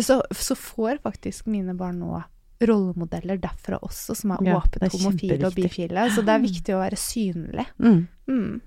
[0.04, 2.22] så, så får faktisk mine barn nå
[2.64, 6.06] rollemodeller derfra også, som er Ja, åpent homofile og bifile.
[6.12, 7.66] Så det er viktig å være synlig.
[7.80, 8.08] Mm.
[8.28, 8.62] Mm.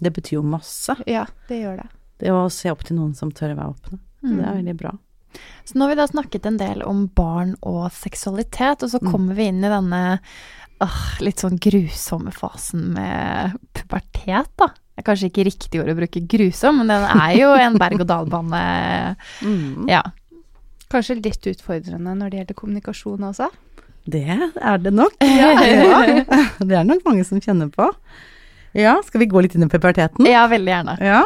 [0.00, 1.88] Det betyr jo masse, Ja, det gjør det.
[2.20, 3.98] det å se opp til noen som tør å være åpne.
[4.22, 4.92] Det er veldig bra.
[5.68, 9.10] Så nå har vi da snakket en del om barn og seksualitet, og så Mm.
[9.12, 10.20] kommer vi inn i denne
[10.84, 14.68] åh, litt sånn grusomme fasen med pubertet, da.
[14.98, 18.62] Det er kanskje ikke riktig ord å bruke grusom, men den er jo en berg-og-dal-bane.
[19.46, 19.86] Mm.
[19.90, 20.02] Ja.
[20.90, 23.46] Kanskje litt utfordrende når det gjelder kommunikasjon også.
[24.08, 25.14] Det er det nok.
[25.22, 25.52] Ja.
[26.58, 27.90] Det er nok mange som kjenner på.
[28.76, 30.26] Ja, skal vi gå litt inn i puberteten?
[30.28, 30.96] ja, veldig gjerne.
[31.04, 31.22] Ja.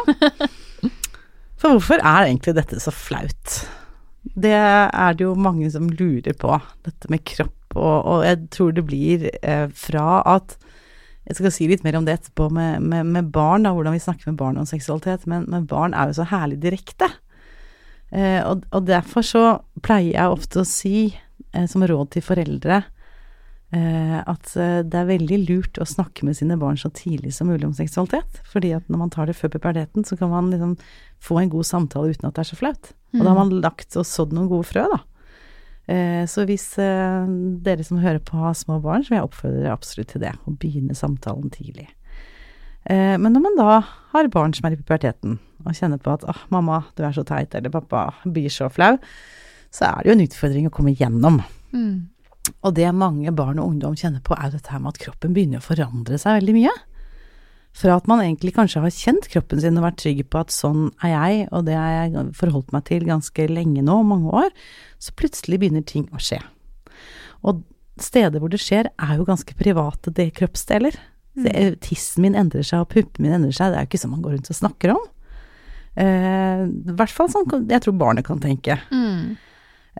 [1.63, 3.61] For hvorfor er egentlig dette så flaut?
[4.35, 6.55] Det er det jo mange som lurer på,
[6.87, 10.57] dette med kropp, og, og jeg tror det blir eh, fra at
[11.23, 14.03] Jeg skal si litt mer om det etterpå med, med, med barn, da, hvordan vi
[14.03, 17.07] snakker med barn om seksualitet, men, men barn er jo så herlig direkte.
[18.11, 19.45] Eh, og, og derfor så
[19.87, 21.13] pleier jeg ofte å si,
[21.55, 22.81] eh, som råd til foreldre,
[23.71, 27.49] eh, at eh, det er veldig lurt å snakke med sine barn så tidlig som
[27.55, 28.43] mulig om seksualitet.
[28.51, 30.75] Fordi at når man tar det før puberteten, så kan man liksom
[31.23, 32.93] få en god samtale uten at det er så flaut.
[33.15, 35.05] Og da har man lagt og sådd noen gode frø, da.
[35.93, 37.33] Eh, så hvis eh,
[37.65, 40.33] dere som hører på har små barn, så vil jeg oppfordre dere absolutt til det.
[40.47, 41.89] Å begynne samtalen tidlig.
[42.89, 43.81] Eh, men når man da
[44.15, 47.25] har barn som er i puberteten, og kjenner på at 'Å, mamma, du er så
[47.25, 48.99] teit', eller 'pappa blir så flau',
[49.71, 51.43] så er det jo en utfordring å komme gjennom.
[51.73, 52.09] Mm.
[52.65, 55.63] Og det mange barn og ungdom kjenner på, er dette her med at kroppen begynner
[55.63, 56.75] å forandre seg veldig mye.
[57.73, 60.91] Fra at man egentlig kanskje har kjent kroppen sin og vært trygg på at sånn
[61.01, 64.51] er jeg, og det har jeg forholdt meg til ganske lenge nå, mange år,
[65.01, 66.43] så plutselig begynner ting å skje.
[67.49, 67.63] Og
[68.03, 70.99] steder hvor det skjer, er jo ganske private det kroppsdeler.
[71.33, 74.15] Det, tissen min endrer seg, og puppene min endrer seg, det er jo ikke sånn
[74.19, 75.03] man går rundt og snakker om.
[75.97, 78.77] Eh, I hvert fall sånn jeg tror barnet kan tenke.
[78.93, 79.41] Mm.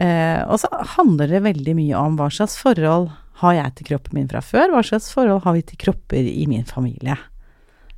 [0.01, 3.11] Eh, og så handler det veldig mye om hva slags forhold
[3.43, 4.73] har jeg til kroppen min fra før?
[4.73, 7.17] Hva slags forhold har vi til kropper i min familie?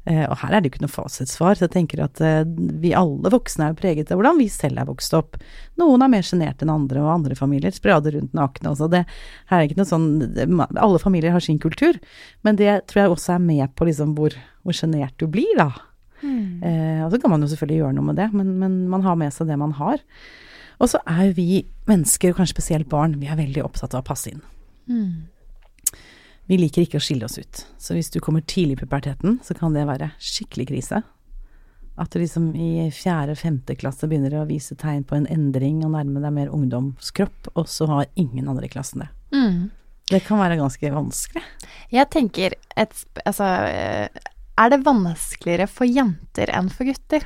[0.04, 2.42] Eh, og her er det jo ikke noe fasitsvar, så jeg tenker at eh,
[2.82, 5.38] vi alle voksne er preget av hvordan vi selv er vokst opp.
[5.80, 8.90] Noen er mer sjenert enn andre, og andre familier sprader rundt nakne også.
[8.92, 10.08] Det her er ikke noe sånn
[10.76, 11.96] Alle familier har sin kultur,
[12.44, 14.36] men det tror jeg også er med på liksom hvor,
[14.76, 15.70] sjenert du blir, da.
[16.64, 19.16] Eh, og så kan man jo selvfølgelig gjøre noe med det, men, men man har
[19.20, 20.04] med seg det man har.
[20.82, 24.08] Og så er vi mennesker, og kanskje spesielt barn, vi er veldig opptatt av å
[24.12, 24.42] passe inn.
[26.46, 27.64] Vi liker ikke å skille oss ut.
[27.80, 31.00] Så hvis du kommer tidlig i puberteten, så kan det være skikkelig krise.
[31.96, 36.20] At du liksom i fjerde-femte klasse begynner å vise tegn på en endring og nærme
[36.20, 39.08] deg mer ungdomskropp, og så har ingen andre i klassen det.
[39.34, 39.70] Mm.
[40.10, 41.44] Det kan være ganske vanskelig.
[41.94, 44.08] Jeg tenker et Altså, eh,
[44.58, 47.24] er det vanskeligere for jenter enn for gutter?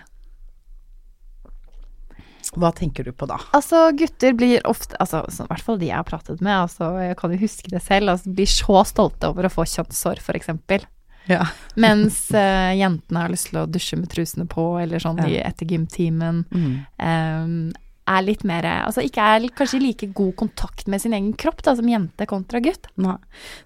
[2.57, 3.37] Hva tenker du på da?
[3.57, 6.93] Altså, gutter blir ofte Altså, så, i hvert fall de jeg har pratet med, altså,
[7.03, 10.87] jeg kan jo huske det selv, altså, blir så stolte over å få kjønnshår, eksempel.
[11.29, 11.47] Ja.
[11.75, 15.45] Mens uh, jentene har lyst til å dusje med trusene på, eller sånn Ja.
[15.51, 16.45] etter gymtimen.
[16.49, 16.73] Mm.
[16.97, 17.61] Um,
[18.09, 21.75] er litt mer Altså ikke er kanskje like god kontakt med sin egen kropp da,
[21.77, 22.89] som jente kontra gutt.
[22.97, 23.19] Nei.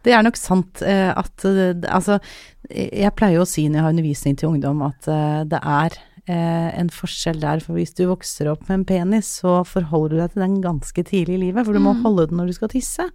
[0.03, 2.19] Det er nok sant uh, at uh, Altså,
[2.73, 5.07] jeg pleier å si når jeg har undervisning til ungdom at
[5.51, 5.99] det er
[6.31, 7.63] en forskjell der.
[7.65, 11.05] For hvis du vokser opp med en penis, så forholder du deg til den ganske
[11.09, 11.67] tidlig i livet.
[11.67, 13.09] For du må holde den når du skal tisse.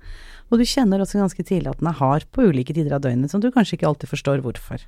[0.48, 3.32] Og du kjenner også ganske tidlig at den er hard på ulike tider av døgnet,
[3.32, 4.84] som du kanskje ikke alltid forstår hvorfor.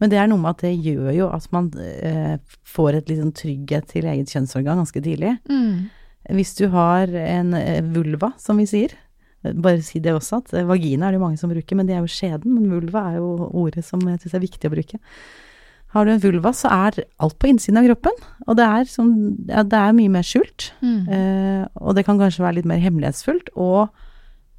[0.00, 2.36] Men det er noe med at det gjør jo at man eh,
[2.68, 5.36] får et sånn trygghet til eget kjønnsorgan ganske tidlig.
[6.36, 8.92] Hvis du har en eh, vulva, som vi sier,
[9.44, 11.88] eh, bare si det også, at eh, vagina er det jo mange som bruker, men
[11.88, 14.74] det er jo skjeden, men vulva er jo ordet som jeg syns er viktig å
[14.74, 15.00] bruke.
[15.94, 19.10] Har du en vulva, så er alt på innsiden av kroppen, og det er, som,
[19.48, 20.72] ja, det er mye mer skjult.
[21.08, 23.88] Eh, og det kan kanskje være litt mer hemmelighetsfullt, og,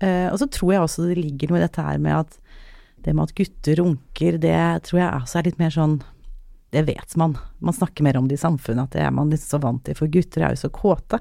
[0.01, 2.39] eh, og så tror jeg også det ligger noe i dette her med at
[3.05, 5.99] det med at gutter runker, det tror jeg også er litt mer sånn
[6.69, 7.37] det vet man.
[7.63, 9.95] Man snakker mer om det i samfunnet, at det er man litt så vant til,
[9.95, 11.19] for gutter er jo så kåte.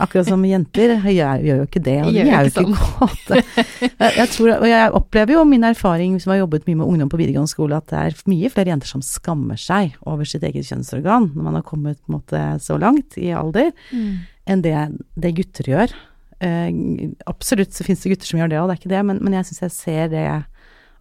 [0.00, 2.78] Akkurat som jenter gjør, gjør jo ikke det, og de er jo ikke sånn.
[2.80, 3.40] kåte.
[3.82, 7.12] Jeg, jeg tror, og jeg opplever jo min erfaring, som har jobbet mye med ungdom
[7.12, 10.70] på videregående skole, at det er mye flere jenter som skammer seg over sitt eget
[10.70, 14.76] kjønnsorgan når man har kommet måte så langt i alder, enn det,
[15.20, 15.98] det gutter gjør.
[16.42, 19.20] Uh, absolutt så finnes det gutter som gjør det, og det er ikke det, men,
[19.20, 20.28] men jeg syns jeg ser det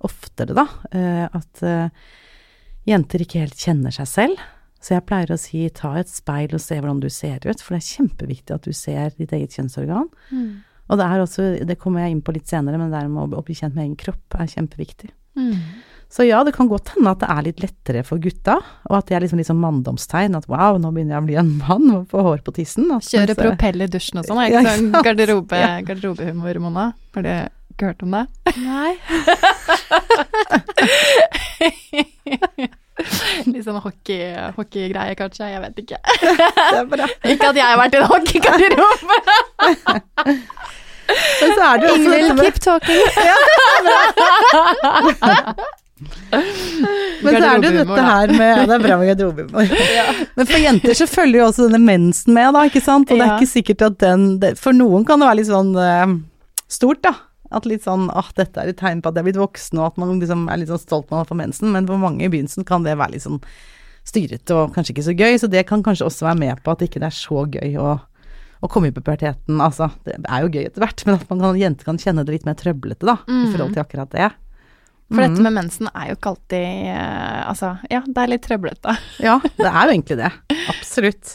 [0.05, 0.67] oftere, da.
[0.91, 2.09] Uh, at eh,
[2.89, 4.41] jenter ikke helt kjenner seg selv.
[4.81, 7.75] Så jeg pleier å si ta et speil og se hvordan du ser ut, for
[7.75, 10.07] det er kjempeviktig at du ser ditt eget kjønnsorgan.
[10.91, 13.45] Og det er også, det kommer jeg inn på litt senere, men det med å
[13.45, 15.11] bli kjent med egen kropp er kjempeviktig.
[16.11, 18.57] Så ja, det kan godt hende at det er litt lettere for gutta,
[18.89, 21.53] og at det er liksom, liksom manndomstegn, at wow, nå begynner jeg å bli en
[21.61, 22.89] mann og få hår på tissen.
[22.97, 26.89] Kjøre propell i dusjen og sånn, er ikke sånn garderobe, garderobehumor, Mona?
[27.15, 27.31] For du
[27.81, 28.25] ikke hørt om det?
[28.61, 28.93] Nei.
[33.51, 34.19] Litt sånn hockey,
[34.57, 35.97] hockeygreie, kanskje, jeg vet ikke.
[36.21, 37.05] Det er bra.
[37.33, 39.15] Ikke at jeg har vært i en hockeygarderobe!
[41.41, 43.01] Men så er det jo også Ingvild, med- keep talking.
[47.21, 49.65] Men så er det jo dette her med Ja, det er bra med garderobehumor.
[50.37, 53.11] Men for jenter så følger jo også denne mensen med, da, ikke sant.
[53.11, 54.21] Og det er ikke sikkert at den
[54.61, 56.07] For noen kan det være litt sånn eh,
[56.71, 57.13] stort, da.
[57.51, 59.91] At litt sånn åh, dette er et tegn på at jeg er blitt voksen, og
[59.91, 61.71] at man liksom er litt sånn stolt når man får mensen.
[61.75, 63.41] Men for mange i begynnelsen kan det være litt sånn
[64.07, 65.35] styrete og kanskje ikke så gøy.
[65.41, 67.89] Så det kan kanskje også være med på at ikke det er så gøy å,
[68.61, 69.59] å komme i puberteten.
[69.61, 72.37] Altså, det er jo gøy etter hvert, men at man kan, jenter kan kjenne det
[72.39, 73.19] litt mer trøblete, da.
[73.27, 74.31] I forhold til akkurat det.
[75.11, 78.93] For dette med mensen er jo ikke alltid eh, Altså, ja, det er litt trøblete.
[79.19, 80.29] Ja, det er jo egentlig det.
[80.71, 81.33] Absolutt.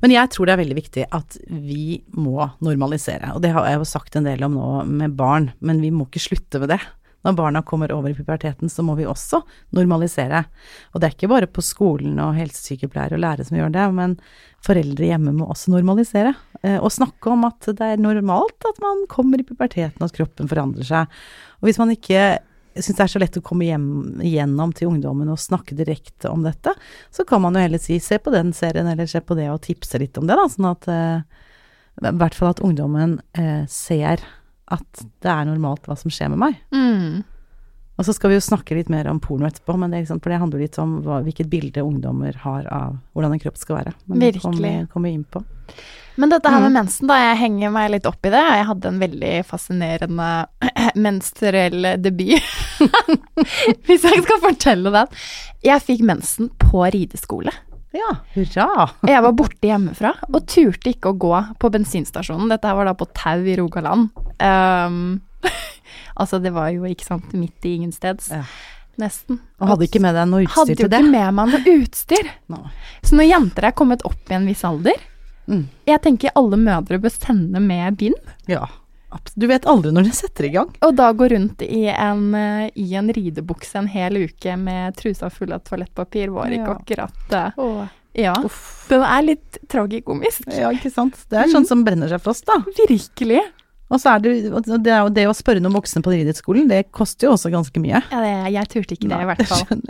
[0.00, 3.82] Men jeg tror det er veldig viktig at vi må normalisere, og det har jeg
[3.82, 6.80] jo sagt en del om nå med barn, men vi må ikke slutte med det.
[7.20, 9.42] Når barna kommer over i puberteten, så må vi også
[9.76, 10.46] normalisere.
[10.94, 14.14] Og det er ikke bare på skolen og helsesykepleiere og lærere som gjør det, men
[14.64, 16.32] foreldre hjemme må også normalisere.
[16.62, 20.16] eh, Og snakke om at det er normalt at man kommer i puberteten, og at
[20.16, 21.20] kroppen forandrer seg.
[21.60, 22.40] Og hvis man ikke
[22.74, 23.86] jeg syns det er så lett å komme hjem,
[24.22, 26.72] igjennom til ungdommen og snakke direkte om dette,
[27.10, 29.62] så kan man jo heller si se på den serien eller se på det og
[29.66, 31.22] tipse litt om det, da, sånn at eh,
[32.00, 34.22] I hvert fall at ungdommen eh, ser
[34.70, 36.60] at det er normalt hva som skjer med meg.
[36.70, 37.24] Mm.
[37.98, 40.38] Og så skal vi jo snakke litt mer om porno etterpå, men det, for det
[40.40, 43.92] handler litt om hva, hvilket bilde ungdommer har av hvordan en kropp skal være.
[44.06, 44.70] Men det kommer Virkelig.
[44.86, 45.42] vi- kommer vi inn på.
[46.20, 46.78] Men dette her med Mm.
[46.82, 48.40] mensen, da, jeg henger meg litt opp i det.
[48.42, 50.26] Jeg hadde en veldig fascinerende
[51.06, 52.50] menstruell debut.
[53.86, 55.06] Hvis jeg skal fortelle den.
[55.64, 57.52] Jeg fikk mensen på rideskole.
[57.96, 58.88] Ja, hurra!
[59.08, 62.50] Jeg var borte hjemmefra og turte ikke å gå på bensinstasjonen.
[62.52, 64.10] Dette her var da på Tau i Rogaland.
[64.38, 65.20] Um,
[66.20, 68.28] Altså, det var jo ikke sant midt i ingensteds.
[68.34, 68.42] Ja.
[69.00, 69.38] Nesten.
[69.62, 70.98] Og hadde ikke med deg noe utstyr til det?
[71.00, 72.28] Hadde jo ikke med meg noe utstyr.
[72.52, 72.58] No.
[73.06, 74.98] Så når jenter er kommet opp i en viss alder
[75.48, 75.64] Mm.
[75.86, 78.14] Jeg tenker alle mødre bør sende med bind,
[78.46, 78.66] Ja.
[79.34, 80.68] Du vet aldri når de setter i gang.
[80.82, 85.28] og da gå rundt i en, eh, i en ridebukse en hel uke med trusa
[85.30, 86.76] full av toalettpapir, var ikke Ja.
[86.78, 87.88] akkurat eh, Åh.
[88.14, 88.34] Ja.
[88.44, 88.86] Uff.
[88.88, 90.46] Den er litt tragikomisk.
[90.56, 91.14] Ja, ikke sant.
[91.28, 92.58] Det er sånn som brenner seg fast, da.
[92.88, 93.40] Virkelig.
[93.90, 94.32] Og så er det,
[94.84, 97.82] det, er jo det å spørre noen voksne på ridskolen, det koster jo også ganske
[97.82, 97.98] mye.
[98.12, 99.82] Ja, det, jeg turte ikke det, i hvert fall.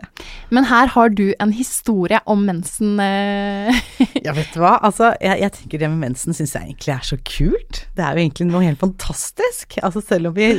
[0.50, 2.94] Men her har du en historie om mensen.
[3.04, 3.82] eh,
[4.26, 4.78] Ja, vet du hva.
[4.88, 7.84] Altså, jeg, jeg tenker det med mensen syns jeg egentlig er så kult.
[7.96, 9.76] Det er jo egentlig noe helt fantastisk.
[9.84, 10.50] Altså, selv om vi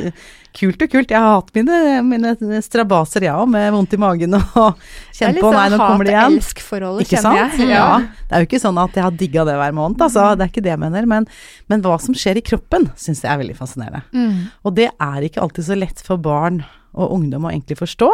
[0.52, 1.08] Kult og kult.
[1.08, 4.74] Jeg har hatt mine, mine strabaser, jeg òg, med vondt i magen og
[5.16, 6.34] kjent på nei, nå kommer det igjen.
[6.36, 7.62] hat-elsk-forholdet, Ikke kjenner sant?
[7.62, 7.70] jeg.
[7.72, 7.86] Ja.
[8.28, 10.26] Det er jo ikke sånn at jeg har digga det hver måned, altså.
[10.36, 11.08] Det er ikke det jeg mener.
[11.08, 11.26] Men,
[11.72, 14.04] men hva som skjer i kroppen, syns jeg er veldig fascinerende.
[14.12, 14.38] Mm.
[14.62, 18.10] Og det er ikke alltid så lett for barn og ungdom å egentlig forstå.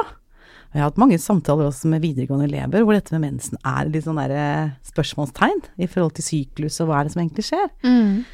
[0.74, 4.04] Jeg har hatt mange samtaler også med videregående elever hvor dette med mensen er litt
[4.04, 7.70] sånn der spørsmålstegn i forhold til syklus og hva er det som egentlig skjer.
[7.87, 8.26] Mm.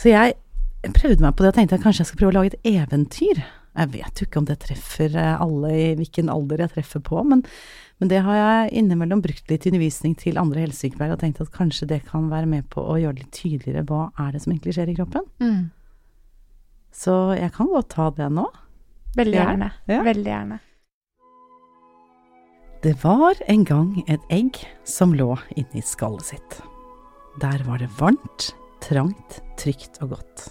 [0.00, 0.38] Så jeg
[0.96, 3.42] prøvde meg på det og tenkte at kanskje jeg skal prøve å lage et eventyr.
[3.74, 7.20] Jeg vet jo ikke om det treffer eh, alle i hvilken alder jeg treffer på,
[7.26, 7.42] men,
[8.00, 11.54] men det har jeg innimellom brukt litt i undervisning til andre helsesykepleiere og tenkt at
[11.54, 14.54] kanskje det kan være med på å gjøre det litt tydeligere hva er det som
[14.54, 15.26] egentlig skjer i kroppen.
[15.42, 15.64] Mm.
[16.94, 18.46] Så jeg kan godt ta det nå.
[19.18, 19.70] Veldig gjerne.
[19.90, 20.02] Ja.
[20.06, 20.60] Veldig gjerne.
[22.84, 26.58] Det var en gang et egg som lå inni skallet sitt.
[27.40, 28.52] Der var det varmt,
[28.84, 30.50] trangt, trygt og godt.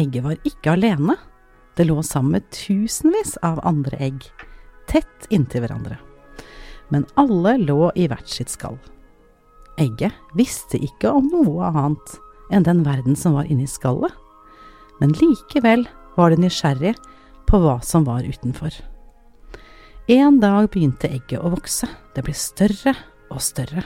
[0.00, 1.16] Egget var ikke alene.
[1.74, 4.28] Det lå sammen med tusenvis av andre egg,
[4.86, 5.98] tett inntil hverandre.
[6.94, 8.78] Men alle lå i hvert sitt skall.
[9.82, 12.18] Egget visste ikke om noe annet
[12.54, 14.14] enn den verden som var inni skallet,
[15.00, 16.94] men likevel var det nysgjerrig
[17.48, 18.74] på hva som var utenfor.
[20.10, 21.88] En dag begynte egget å vokse.
[22.12, 22.92] Det ble større
[23.32, 23.84] og større,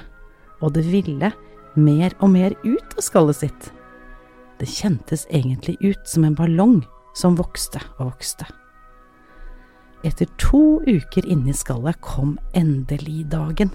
[0.58, 1.30] og det ville
[1.78, 3.68] mer og mer ut av skallet sitt.
[4.58, 6.80] Det kjentes egentlig ut som en ballong
[7.14, 8.48] som vokste og vokste.
[10.06, 13.70] Etter to uker inni skallet kom endelig dagen.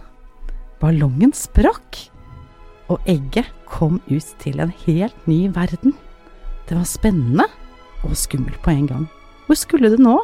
[0.83, 1.99] Ballongen sprakk,
[2.91, 5.95] og egget kom ut til en helt ny verden.
[6.69, 7.47] Det var spennende
[8.03, 9.05] og skummelt på en gang.
[9.47, 10.15] Hvor skulle det nå?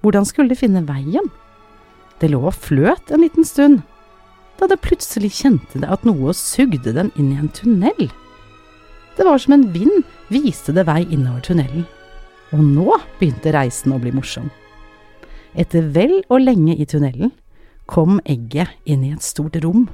[0.00, 1.28] Hvordan skulle de finne veien?
[2.20, 3.80] Det lå og fløt en liten stund,
[4.60, 8.10] da det plutselig kjente det at noe sugde den inn i en tunnel.
[9.16, 11.86] Det var som en vind viste det vei innover tunnelen,
[12.52, 14.50] og nå begynte reisen å bli morsom.
[15.56, 17.32] Etter vel og lenge i tunnelen
[17.90, 19.88] kom egget inn i et stort rom,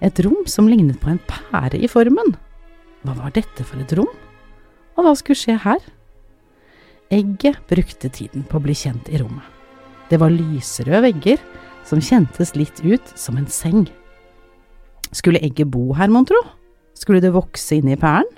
[0.00, 2.36] et rom som lignet på en pære i formen.
[3.02, 4.10] Hva var dette for et rom,
[4.98, 5.78] og hva skulle skje her?
[7.14, 9.46] Egget brukte tiden på å bli kjent i rommet.
[10.10, 11.40] Det var lyserøde vegger
[11.86, 13.86] som kjentes litt ut som en seng.
[15.14, 16.40] Skulle egget bo her, mon tro?
[16.98, 18.28] Skulle det vokse inne i pæren?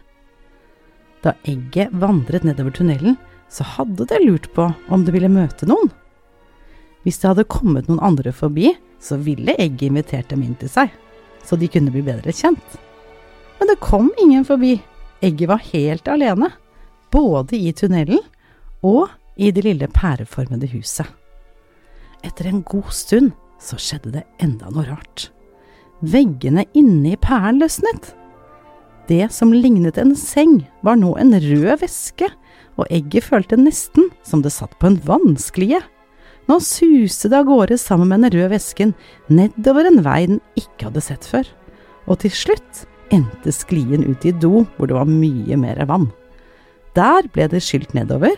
[1.25, 3.17] Da egget vandret nedover tunnelen,
[3.51, 5.91] så hadde det lurt på om det ville møte noen.
[7.03, 10.93] Hvis det hadde kommet noen andre forbi, så ville egget invitert dem inn til seg,
[11.43, 12.79] så de kunne bli bedre kjent.
[13.59, 14.77] Men det kom ingen forbi.
[15.21, 16.51] Egget var helt alene,
[17.13, 18.23] både i tunnelen
[18.87, 21.07] og i det lille pæreformede huset.
[22.25, 25.29] Etter en god stund så skjedde det enda noe rart.
[26.01, 28.15] Veggene inne i pæren løsnet.
[29.09, 32.29] Det som lignet en seng, var nå en rød væske,
[32.81, 35.81] og egget følte nesten som det satt på en vannsklie.
[36.49, 38.95] Nå suste det av gårde sammen med den røde væsken
[39.29, 41.45] nedover en vei den ikke hadde sett før,
[42.09, 46.09] og til slutt endte sklien ut i do hvor det var mye mer vann.
[46.99, 48.35] Der ble det skylt nedover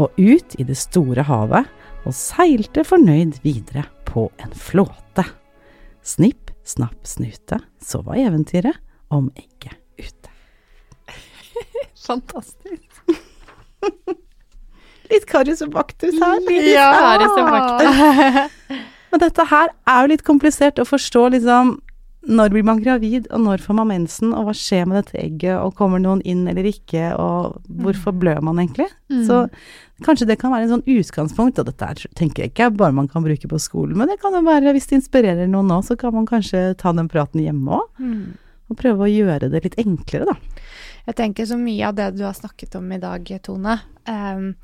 [0.00, 1.66] og ut i det store havet,
[2.08, 5.26] og seilte fornøyd videre på en flåte.
[6.00, 8.78] Snipp, snapp, snute, så var eventyret
[9.12, 10.32] om egget ute.
[12.06, 12.88] Fantastisk.
[15.10, 16.40] Litt Karius og Baktus her.
[16.46, 18.56] Karius og Baktus.
[19.10, 21.78] Men dette her er jo litt komplisert å forstå, liksom.
[22.28, 25.54] Når blir man gravid, og når får man mensen, og hva skjer med dette egget,
[25.56, 28.90] og kommer noen inn eller ikke, og hvorfor blør man egentlig?
[29.08, 29.22] Mm.
[29.24, 29.38] Så
[30.04, 32.92] kanskje det kan være en sånn utgangspunkt, og dette er, tenker jeg ikke er bare
[32.92, 35.80] man kan bruke på skolen, men det kan jo være, hvis det inspirerer noen nå,
[35.86, 38.36] så kan man kanskje ta den praten hjemme òg, Mm.
[38.68, 40.36] og prøve å gjøre det litt enklere, da.
[41.08, 43.80] Jeg tenker så mye av det du har snakket om i dag, Tone.
[44.06, 44.54] ehm,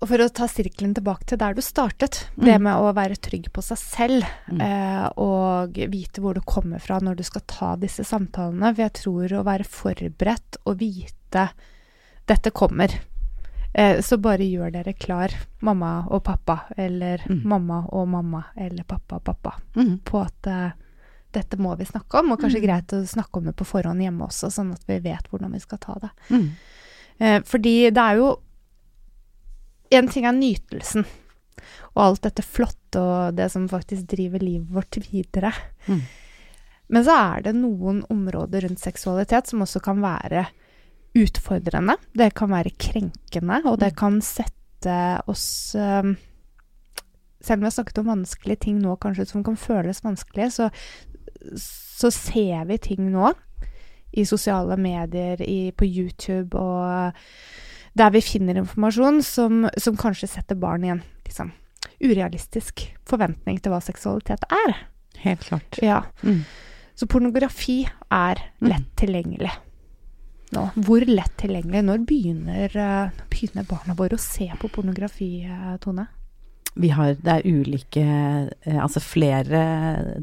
[0.00, 3.48] og for å ta sirkelen tilbake til der du startet, det med å være trygg
[3.52, 4.60] på seg selv Mm.
[4.62, 8.74] eh, og vite hvor du kommer fra når du skal ta disse samtalene.
[8.74, 11.48] For jeg tror å være forberedt og vite
[12.26, 12.88] dette kommer.
[13.74, 15.28] Eh, så bare gjør dere klar,
[15.60, 17.42] mamma og pappa, eller Mm.
[17.44, 20.00] mamma og mamma, eller pappa og pappa, Mm.
[20.04, 20.70] på at eh,
[21.32, 22.66] dette må vi snakke om, og kanskje Mm.
[22.66, 25.58] greit å snakke om det på forhånd hjemme også, sånn at vi vet hvordan vi
[25.58, 26.10] skal ta det.
[26.30, 26.50] Mm.
[27.20, 28.38] Eh, fordi det er jo
[29.94, 31.06] En ting er nytelsen,
[31.94, 35.52] og alt dette flotte og det som faktisk driver livet vårt videre.
[35.88, 36.02] Mm.
[36.88, 40.46] Men så er det noen områder rundt seksualitet som også kan være
[41.18, 41.98] utfordrende.
[42.16, 44.54] Det kan være krenkende, og det kan sette
[45.26, 46.14] oss eh,
[47.40, 50.68] Selv om vi har snakket om vanskelige ting nå, kanskje som kan føles vanskelig, så,
[51.54, 53.30] så ser vi ting nå
[54.10, 57.14] i sosiale medier, i, på YouTube og
[57.98, 61.52] der vi finner informasjon som, som kanskje setter barn i en liksom,
[62.00, 64.76] urealistisk forventning til hva seksualitet er.
[65.24, 65.78] Helt klart.
[65.82, 66.02] Ja.
[66.22, 66.44] Mm.
[66.98, 68.68] Så pornografi er Mm.
[68.72, 69.50] lett tilgjengelig
[70.54, 70.62] nå.
[70.74, 71.82] Hvor lett tilgjengelig?
[71.84, 76.06] Når begynner, eh, begynner barna våre å se på pornografi, eh, Tone?
[76.74, 78.02] Vi har, det er ulike,
[78.62, 79.62] eh, altså flere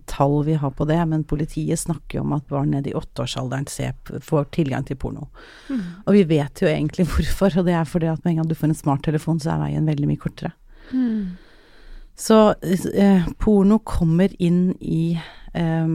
[0.08, 3.96] tall vi har på det, men politiet snakker om at barn ned i åtteårsalderen ser
[4.24, 5.28] får tilgang til porno.
[6.06, 8.56] Og vi vet jo egentlig hvorfor, og det er fordi at med en gang du
[8.56, 10.54] får en smarttelefon, så er veien veldig mye kortere.
[12.16, 15.18] Så eh, porno kommer inn i
[15.54, 15.92] eh,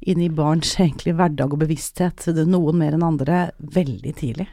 [0.00, 4.48] inn i barns egentlig hverdag og bevissthet, det noen mer enn andre, veldig tidlig.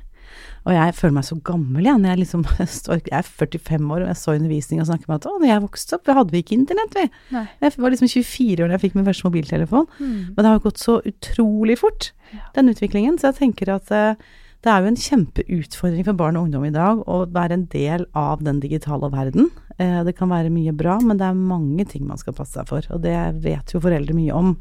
[0.65, 2.01] Og jeg føler meg så gammel, jeg.
[2.01, 2.45] Når jeg, liksom,
[2.95, 5.65] jeg er 45 år, og jeg i undervisning og snakker med at å, når jeg
[5.67, 7.05] vokste opp, hadde vi ikke internett, vi.
[7.35, 7.43] Nei.
[7.61, 9.85] Jeg var liksom 24 år da jeg fikk min første mobiltelefon.
[9.99, 10.15] Mm.
[10.31, 12.09] Men det har gått så utrolig fort,
[12.57, 13.19] den utviklingen.
[13.21, 14.25] Så jeg tenker at eh,
[14.65, 18.07] det er jo en kjempeutfordring for barn og ungdom i dag å være en del
[18.17, 19.51] av den digitale verden.
[19.77, 22.65] Eh, det kan være mye bra, men det er mange ting man skal passe seg
[22.69, 22.87] for.
[22.95, 23.13] Og det
[23.43, 24.55] vet jo foreldre mye om.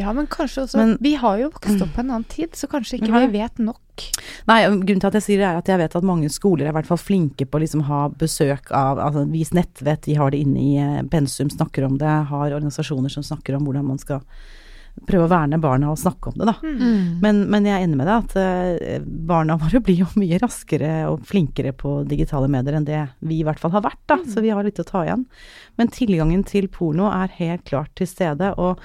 [0.00, 2.66] Ja, men kanskje også Men- Vi har jo vokst opp på en annen tid, så
[2.66, 3.78] kanskje ikke vi vet nok.
[4.48, 6.70] Nei, grunnen til at jeg sier det er at jeg vet at mange skoler er
[6.70, 10.30] i hvert fall flinke på å liksom ha besøk av altså Vis nettvett, de har
[10.30, 13.98] det inne i eh, pensum, snakker om det, har organisasjoner som snakker om hvordan man
[13.98, 14.22] skal
[15.02, 16.54] prøve å verne barna og snakke om det, da.
[16.62, 17.18] Mm.
[17.22, 20.92] Men, men jeg er enig med deg at eh, barna våre blir jo mye raskere
[21.10, 24.20] og flinkere på digitale medier enn det vi i hvert fall har vært, da.
[24.30, 25.26] Så vi har litt å ta igjen.
[25.80, 28.54] Men tilgangen til porno er helt klart til stede.
[28.54, 28.80] Og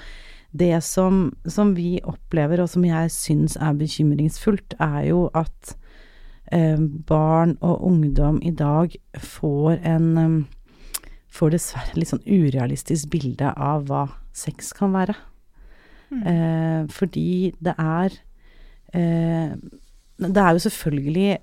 [0.50, 5.76] det som, som vi opplever, og som jeg syns er bekymringsfullt, er jo at
[6.50, 10.40] eh, barn og ungdom i dag får en eh,
[11.30, 14.00] Får dessverre litt sånn urealistisk bilde av hva
[14.34, 15.14] sex kan være.
[16.10, 18.16] Eh, fordi det er
[18.92, 19.52] eh,
[20.20, 21.38] Det er jo selvfølgelig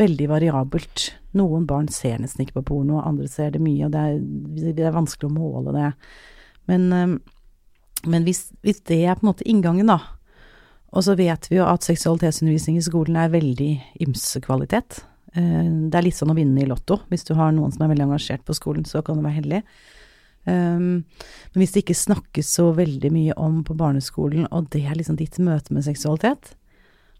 [0.00, 1.10] veldig variabelt.
[1.36, 4.86] Noen barn ser nesten ikke på porno, andre ser det mye, og det er, det
[4.86, 5.90] er vanskelig å måle det.
[6.70, 7.18] Men,
[8.06, 9.98] men hvis, hvis det er på en måte inngangen, da,
[10.90, 13.70] og så vet vi jo at seksualitetsundervisning i skolen er veldig
[14.06, 15.02] ymse kvalitet.
[15.34, 17.00] Eh, Det er litt sånn å vinne i Lotto.
[17.10, 19.62] Hvis du har noen som er veldig engasjert på skolen, så kan du være heldig.
[20.48, 21.04] Um,
[21.52, 25.18] men hvis det ikke snakkes så veldig mye om på barneskolen, og det er liksom
[25.20, 26.54] ditt møte med seksualitet,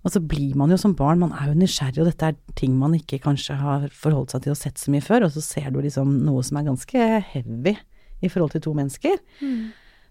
[0.01, 2.73] og så blir man jo som barn, man er jo nysgjerrig, og dette er ting
[2.81, 5.69] man ikke kanskje har forholdt seg til og sett så mye før, og så ser
[5.75, 7.75] du liksom noe som er ganske heavy
[8.25, 9.21] i forhold til to mennesker.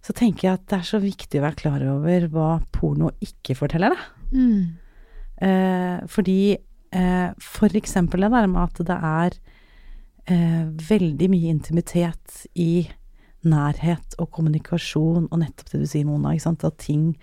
[0.05, 3.57] Så tenker jeg at det er så viktig å være klar over hva porno ikke
[3.57, 4.05] forteller deg.
[4.29, 4.61] Mm.
[5.39, 6.41] Uh, fordi
[6.93, 9.37] uh, for eksempel det der med at det er
[10.29, 12.85] uh, veldig mye intimitet i
[13.47, 17.13] nærhet og kommunikasjon, og nettopp det du sier, Mona, at ting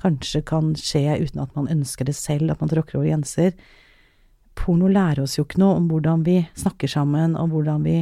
[0.00, 3.54] kanskje kan skje uten at man ønsker det selv, at man tråkker over grenser.
[4.54, 7.98] Porno lærer oss jo ikke noe om hvordan vi snakker sammen, og hvordan vi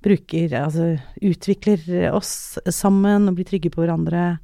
[0.00, 4.38] bruker, altså utvikler oss sammen og blir trygge på hverandre,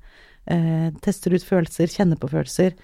[0.52, 2.76] eh, tester ut følelser, kjenner på følelser.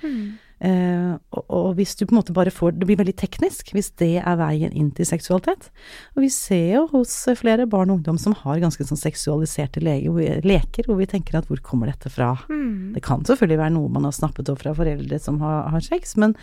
[0.62, 3.88] Eh, og, og hvis du på en måte bare får Det blir veldig teknisk hvis
[3.98, 5.70] det er veien inn til seksualitet.
[6.14, 7.10] Og vi ser jo hos
[7.40, 11.48] flere barn og ungdom som har ganske sånn seksualiserte vi- leker, hvor vi tenker at
[11.50, 12.36] hvor kommer dette fra?
[12.48, 12.92] Mm.
[12.94, 16.14] Det kan selvfølgelig være noe man har snappet opp fra foreldre som har, har sex,
[16.16, 16.36] men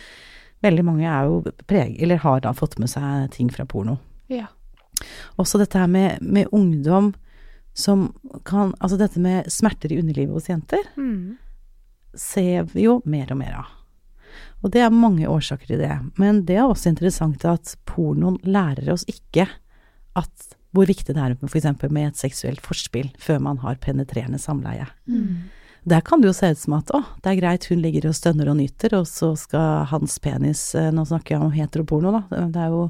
[0.62, 3.96] veldig mange er jo preg, eller har da fått med seg ting fra porno.
[4.28, 4.48] Ja.
[5.40, 7.14] Også dette her med, med ungdom
[7.72, 8.10] som
[8.44, 11.38] kan Altså dette med smerter i underlivet hos jenter Mm.
[12.14, 13.76] ser vi jo mer og mer av.
[14.60, 15.92] Og det er mange årsaker til det.
[16.20, 19.48] Men det er også interessant at pornoen lærer oss ikke
[20.18, 21.66] at hvor viktig det er for f.eks.
[21.90, 24.86] med et seksuelt forspill før man har penetrerende samleie.
[25.10, 25.50] Mm.
[25.88, 28.16] Der kan det jo se ut som at å, det er greit, hun ligger og
[28.16, 32.22] stønner og nyter, og så skal hans penis eh, Nå snakker jeg om heteroporno, da.
[32.52, 32.82] Det er jo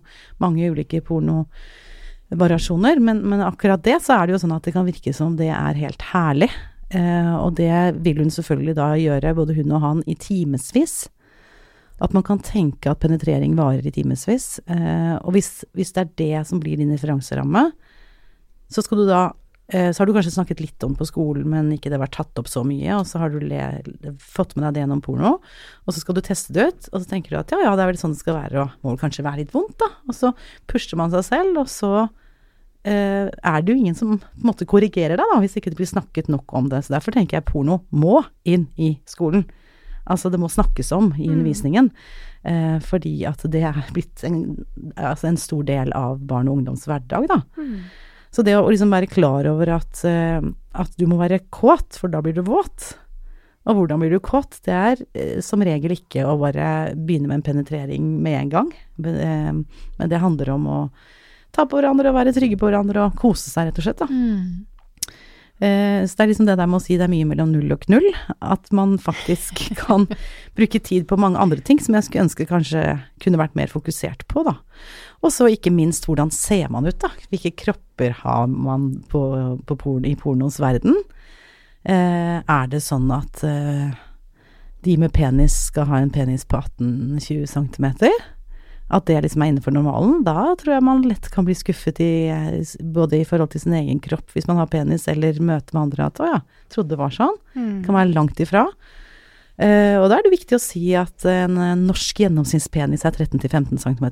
[0.43, 4.89] mange ulike pornovariasjoner, men, men akkurat det så er det jo sånn at det kan
[4.89, 6.51] virke som det er helt herlig.
[6.91, 11.07] Eh, og det vil hun selvfølgelig da gjøre, både hun og han, i timevis.
[12.01, 14.55] At man kan tenke at penetrering varer i timevis.
[14.67, 17.67] Eh, og hvis, hvis det er det som blir din referanseramme,
[18.71, 19.21] så skal du da
[19.73, 22.17] eh, så har du kanskje snakket litt om på skolen, men ikke det har vært
[22.17, 23.61] tatt opp så mye, og så har du le,
[24.23, 25.35] fått med deg det gjennom porno,
[25.85, 27.85] og så skal du teste det ut, og så tenker du at ja, ja, det
[27.85, 29.91] er vel sånn det skal være, og må vel kanskje være litt vondt, da.
[30.09, 30.33] Og så
[30.71, 31.93] pusher man seg selv, og så
[32.89, 35.81] eh, er det jo ingen som på en måte korrigerer deg, da, hvis ikke det
[35.83, 36.85] blir snakket nok om det.
[36.87, 39.45] Så derfor tenker jeg porno må inn i skolen.
[40.05, 41.91] Altså det må snakkes om i undervisningen.
[42.43, 44.65] Eh, fordi at det er blitt en,
[44.97, 47.43] altså en stor del av barn og ungdoms hverdag, da.
[48.31, 50.41] Så det å liksom være klar over at, eh,
[50.73, 52.95] at du må være kåt, for da blir du våt.
[53.69, 54.61] Og hvordan blir du kåt?
[54.65, 58.73] Det er eh, som regel ikke å bare begynne med en penetrering med en gang.
[58.97, 60.81] Men, eh, men det handler om å
[61.53, 64.01] ta på hverandre og være trygge på hverandre og kose seg, rett og slett.
[64.01, 64.07] Da.
[64.07, 64.67] Mm.
[65.61, 67.75] Eh, så det er liksom det der med å si det er mye mellom null
[67.75, 68.07] og knull.
[68.41, 70.07] At man faktisk kan
[70.57, 72.85] bruke tid på mange andre ting som jeg skulle ønske kanskje
[73.21, 74.57] kunne vært mer fokusert på, da.
[75.21, 77.13] Og så ikke minst hvordan ser man ut, da.
[77.29, 79.23] Hvilke kropper har man på,
[79.69, 80.97] på porn, i pornoens verden?
[81.85, 83.93] Eh, er det sånn at eh,
[84.85, 87.91] de med penis skal ha en penis på 18-20 cm?
[88.91, 90.25] At det liksom er innenfor normalen?
[90.27, 92.13] Da tror jeg man lett kan bli skuffet i,
[92.83, 96.09] både i forhold til sin egen kropp hvis man har penis, eller møte med andre
[96.09, 96.41] at å ja,
[96.75, 97.37] trodde det var sånn.
[97.55, 97.77] Mm.
[97.87, 98.65] Kan være langt ifra.
[99.61, 103.79] Eh, og da er det viktig å si at en, eh, norsk gjennomsnittspenis er 13-15
[103.79, 104.09] cm.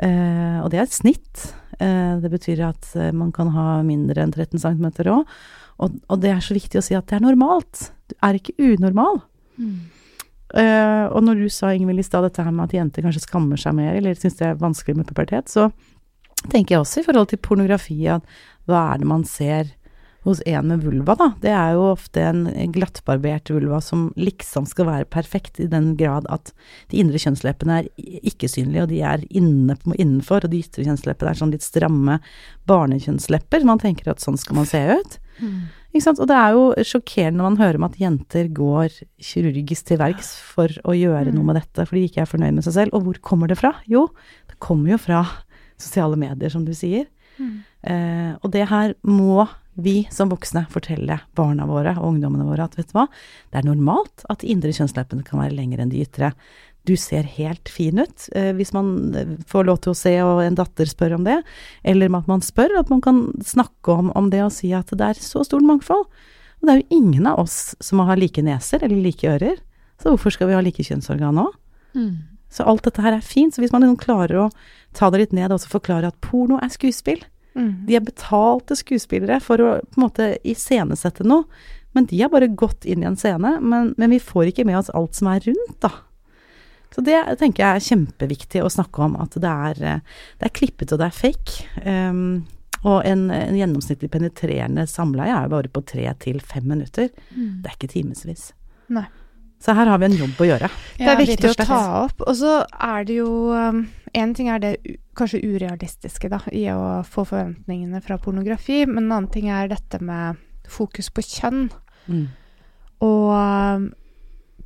[0.00, 1.46] Eh, og det er et snitt.
[1.78, 5.24] Eh, det betyr at eh, man kan ha mindre enn 13 cm òg.
[5.80, 7.88] Og, og det er så viktig å si at det er normalt.
[8.10, 9.22] Du er ikke unormal.
[10.58, 13.60] Eh, og når du sa, Ingvild, i stad dette her med at jenter kanskje skammer
[13.60, 15.68] seg mer, eller syns det er vanskelig med pubertet, så
[16.48, 18.24] tenker jeg også i forhold til pornografi at
[18.70, 19.76] hva er det man ser
[20.26, 21.30] hos en med vulva, da?
[21.40, 22.42] Det er jo ofte en
[22.74, 26.52] glattbarbert vulva som liksom skal være perfekt, i den grad at
[26.92, 27.88] de indre kjønnsleppene er
[28.28, 32.18] ikke synlige, og de er inne, innenfor, og de ytre kjønnsleppene er sånn litt stramme
[32.68, 33.64] barnekjønnslepper.
[33.68, 35.16] Man tenker at sånn skal man se ut.
[35.40, 35.79] Sant?
[35.90, 40.36] Og det er jo sjokkerende når man hører om at jenter går kirurgisk til verks
[40.52, 42.94] for å gjøre noe med dette, fordi de ikke er fornøyd med seg selv.
[42.94, 43.72] Og hvor kommer det fra?
[43.90, 44.06] Jo,
[44.50, 45.24] det kommer jo fra
[45.80, 47.08] sosiale medier, som du sier.
[47.40, 49.48] Eh, og det her må
[49.80, 53.06] vi som voksne fortelle barna våre og ungdommene våre at vet du hva,
[53.50, 56.32] det er normalt at de indre kjønnsleppene kan være lengre enn de ytre.
[56.88, 60.42] Du ser helt fin ut, eh, hvis man eh, får lov til å se og
[60.44, 61.40] en datter spør om det,
[61.84, 65.12] eller at man spør, at man kan snakke om, om det og si at det
[65.12, 66.06] er så stort mangfold.
[66.60, 69.60] Og det er jo ingen av oss som har like neser eller like ører,
[70.00, 71.46] så hvorfor skal vi ha like kjønnsorgan nå?
[71.96, 72.14] Mm.
[72.50, 73.54] Så alt dette her er fint.
[73.54, 74.50] Så hvis man liksom klarer å
[74.96, 77.20] ta det litt ned og forklare at porno er skuespill
[77.54, 77.86] Mm.
[77.86, 81.46] De er betalte skuespillere for å på en måte iscenesette noe,
[81.96, 84.78] men de har bare gått inn i en scene, men, men vi får ikke med
[84.78, 85.90] oss alt som er rundt, da.
[86.90, 90.00] Så det tenker jeg er kjempeviktig å snakke om, at det er,
[90.40, 91.68] det er klippet og det er fake.
[91.84, 92.42] Um,
[92.80, 97.10] og en, en gjennomsnittlig penetrerende samleie er jo bare på tre til fem minutter.
[97.30, 98.50] Det er ikke timevis.
[98.90, 99.06] Nei.
[99.60, 100.68] Så her har vi en jobb å gjøre.
[100.96, 102.22] Det er viktig å ta opp.
[102.24, 103.82] Og så er det jo um,
[104.16, 104.72] En ting er det
[105.14, 110.00] kanskje urealistiske da, i å få forventningene fra pornografi, men en annen ting er dette
[110.02, 111.68] med fokus på kjønn.
[112.08, 112.24] Mm.
[113.06, 113.84] Og um,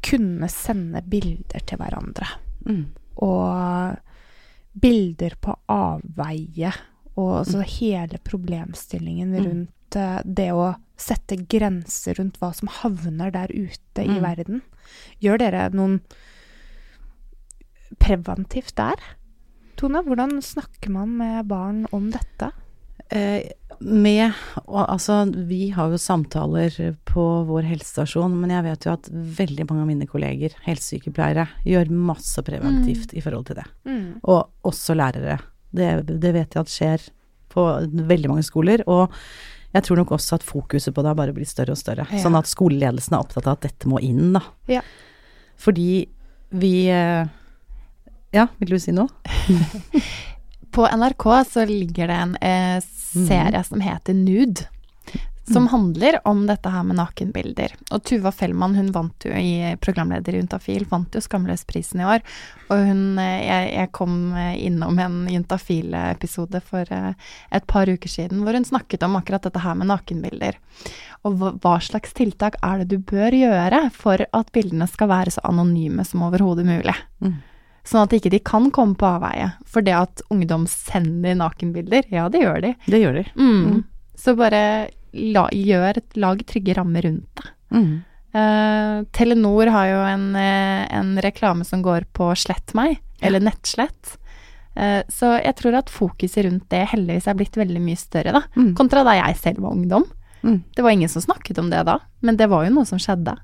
[0.05, 2.29] kunne sende bilder til hverandre.
[2.69, 2.85] Mm.
[3.25, 3.97] Og
[4.81, 6.73] bilder på avveie.
[7.17, 9.45] Og altså hele problemstillingen Mm.
[9.47, 14.23] rundt uh, det å sette grenser rundt hva som havner der ute i Mm.
[14.23, 14.63] verden.
[15.23, 16.01] Gjør dere noen
[18.03, 18.99] preventivt der?
[19.79, 22.51] Tone, hvordan snakker man med barn om dette?
[23.11, 23.51] Eh,
[23.81, 24.33] med
[24.65, 26.75] og, Altså, vi har jo samtaler
[27.09, 31.93] på vår helsestasjon, men jeg vet jo at veldig mange av mine kolleger, helsesykepleiere, gjør
[31.95, 33.67] masse preventivt i forhold til det.
[34.23, 35.39] Og også lærere.
[35.75, 37.09] Det, det vet jeg at skjer
[37.55, 37.67] på
[38.11, 38.85] veldig mange skoler.
[38.91, 39.13] Og
[39.75, 42.07] jeg tror nok også at fokuset på det har bare blitt større og større.
[42.11, 42.21] Ja.
[42.23, 44.45] Sånn at skoleledelsen er opptatt av at dette må inn, da.
[44.71, 44.85] Ja.
[45.61, 46.05] Fordi
[46.55, 47.25] vi eh,
[48.35, 49.11] Ja, vil du si noe?
[50.75, 52.79] På NRK så ligger det en eh,
[53.15, 54.69] serie som heter Nude.
[55.47, 57.75] Som handler om dette her med nakenbilder.
[57.93, 62.25] Og Tuva Fellmann, hun vant jo i programleder i Juntafil, vant jo Skamløsprisen i år.
[62.73, 67.13] Og hun eh, Jeg, jeg kom eh, innom en Juntafil-episode for eh,
[67.53, 70.57] et par uker siden hvor hun snakket om akkurat dette her med nakenbilder.
[71.29, 75.45] Og hva slags tiltak er det du bør gjøre for at bildene skal være så
[75.45, 76.97] anonyme som overhodet mulig?
[77.21, 77.43] Mm.
[77.85, 79.51] Sånn at ikke de kan komme på avveie.
[79.69, 82.73] For det at ungdom sender nakenbilder, ja, det gjør de.
[82.89, 83.25] Det gjør de.
[83.37, 83.61] Mm.
[83.69, 83.83] Mm.
[84.17, 84.65] Så bare
[85.13, 87.51] la, gjør, lag trygge rammer rundt det.
[87.75, 87.95] Mm.
[88.35, 94.17] Uh, Telenor har jo en, eh, en reklame som går på slett meg, eller nettslett.
[94.75, 98.43] Uh, så jeg tror at fokuset rundt det heldigvis er blitt veldig mye større, da.
[98.57, 98.73] Mm.
[98.79, 100.09] Kontra da jeg selv var ungdom.
[100.43, 100.63] Mm.
[100.75, 103.37] Det var ingen som snakket om det da, men det var jo noe som skjedde.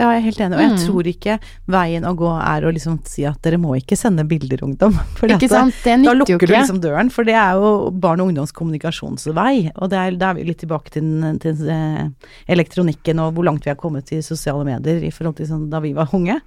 [0.00, 0.80] Ja, jeg er helt enig, og jeg Mm.
[0.86, 1.34] tror ikke
[1.68, 4.96] veien å gå er å liksom si at dere må ikke sende bilder, ungdom.
[5.20, 5.74] For Ikke sant?
[5.84, 8.52] Det Da nytter jo lukker du liksom døren, for det er jo barn og ungdoms
[8.56, 9.72] kommunikasjonsvei.
[9.76, 11.04] Og det er, da er vi litt tilbake til,
[11.42, 12.08] til eh,
[12.48, 15.80] elektronikken og hvor langt vi har kommet i sosiale medier i forhold til sånn da
[15.84, 16.40] vi var unge.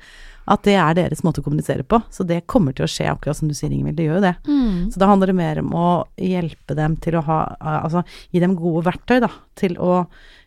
[0.45, 2.01] At det er deres måte å kommunisere på.
[2.11, 3.95] Så det kommer til å skje, akkurat som du sier, Ingvild.
[3.95, 4.33] Det gjør jo det.
[4.43, 4.91] Mm.
[4.91, 5.85] Så da handler det mer om å
[6.19, 8.01] hjelpe dem til å ha Altså
[8.33, 10.01] gi dem gode verktøy, da, til å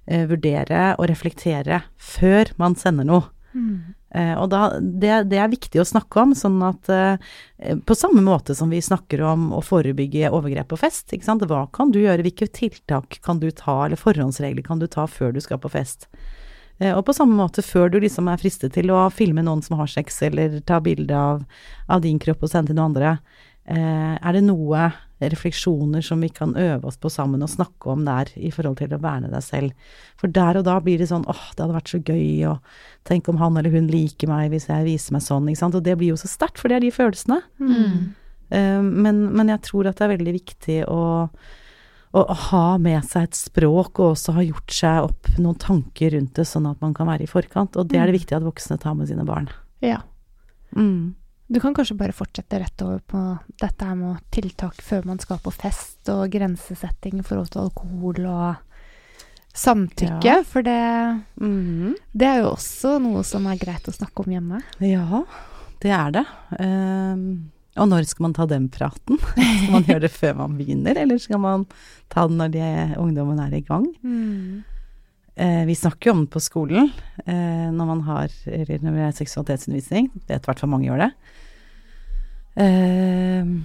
[0.06, 3.30] eh, vurdere og reflektere før man sender noe.
[4.16, 8.22] Eh, og da, det, det er viktig å snakke om, sånn at eh, på samme
[8.24, 11.44] måte som vi snakker om å forebygge overgrep på fest, ikke sant.
[11.50, 15.34] Hva kan du gjøre, hvilke tiltak kan du ta, eller forhåndsregler kan du ta før
[15.36, 16.08] du skal på fest?
[16.78, 19.80] Eh, og på samme måte før du liksom er fristet til å filme noen som
[19.80, 21.44] har sex, eller ta bilde av,
[21.88, 23.18] av din kropp og sende til noen andre,
[23.68, 24.90] eh, er det noe
[25.20, 28.92] refleksjoner som vi kan øve oss på sammen og snakke om der i forhold til
[28.92, 29.94] å verne deg selv?
[30.20, 33.30] For der og da blir det sånn åh, det hadde vært så gøy, og tenk
[33.32, 35.78] om han eller hun liker meg hvis jeg viser meg sånn, ikke sant.
[35.78, 37.40] Og det blir jo så sterkt, for det er de følelsene.
[37.62, 38.14] Mm.
[38.48, 43.04] Eh, men, men jeg tror at det er veldig viktig å, å, å ha med
[43.08, 46.82] seg et språk, og også ha gjort seg opp noen tanker rundt det, sånn at
[46.84, 47.78] man kan være i forkant.
[47.80, 49.48] Og det er det viktig at voksne tar med sine barn.
[49.84, 50.02] Ja.
[50.76, 51.16] Mm.
[51.48, 53.20] Du kan kanskje bare fortsette rett over på
[53.62, 58.18] dette her med tiltak før man skal på fest, og grensesetting i forhold til alkohol
[58.26, 58.56] og
[59.56, 60.24] samtykke.
[60.26, 60.40] Ja.
[60.44, 61.94] For det, Mhm.
[62.14, 64.62] det er jo også noe som er greit å snakke om hjemme.
[64.80, 65.22] Ja,
[65.80, 66.26] det er det.
[66.58, 69.18] Um, og når skal man ta den praten?
[69.36, 71.66] Skal man gjøre det før man begynner, eller skal man
[72.08, 73.86] ta den når de, ungdommen er i gang?
[75.36, 76.90] Eh, vi snakker jo om det på skolen
[77.26, 80.08] eh, når man har når vi har seksualitetsundervisning.
[80.26, 81.10] Vet i hvert fall mange gjør det.
[82.56, 83.56] Ehm,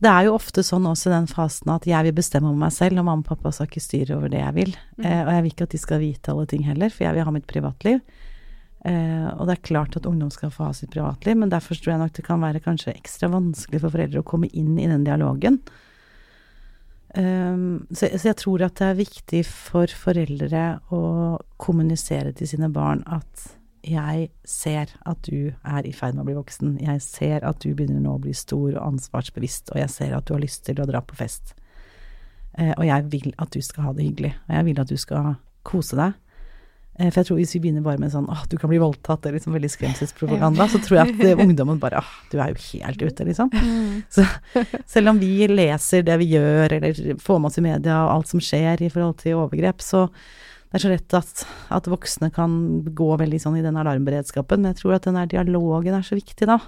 [0.00, 2.72] det er jo ofte sånn også i den fasen at jeg vil bestemme over meg
[2.76, 4.72] selv, og mamma og pappa skal ikke styre over det jeg vil.
[5.02, 7.28] Eh, og jeg vil ikke at de skal vite alle ting heller, for jeg vil
[7.28, 8.00] ha mitt privatliv.
[8.88, 11.94] Eh, og det er klart at ungdom skal få ha sitt privatliv, men derfor tror
[11.94, 15.06] jeg nok det kan være kanskje ekstra vanskelig for foreldre å komme inn i den
[15.08, 15.60] dialogen.
[17.10, 20.60] Så, så jeg tror at det er viktig for foreldre
[20.94, 21.00] å
[21.58, 23.48] kommunisere til sine barn at
[23.86, 27.70] jeg ser at du er i ferd med å bli voksen, jeg ser at du
[27.74, 30.80] begynner nå å bli stor og ansvarsbevisst, og jeg ser at du har lyst til
[30.82, 31.54] å dra på fest.
[32.58, 34.98] Eh, og jeg vil at du skal ha det hyggelig, og jeg vil at du
[35.00, 35.32] skal
[35.66, 36.18] kose deg.
[36.98, 39.22] Eh, For jeg tror hvis vi begynner bare med sånn åh, du kan bli voldtatt,
[39.22, 42.52] det er liksom veldig skremselspropaganda, så tror jeg at eh, ungdommen bare åh, du er
[42.52, 43.54] jo helt ute, liksom.
[44.12, 44.26] Så
[44.90, 48.34] selv om vi leser det vi gjør, eller får med oss i media og alt
[48.34, 50.08] som skjer i forhold til overgrep, så
[50.70, 51.40] det er så lett at,
[51.74, 52.52] at voksne kan
[52.94, 56.14] gå veldig sånn i den alarmberedskapen, men jeg tror at den der dialogen er så
[56.14, 56.60] viktig, da.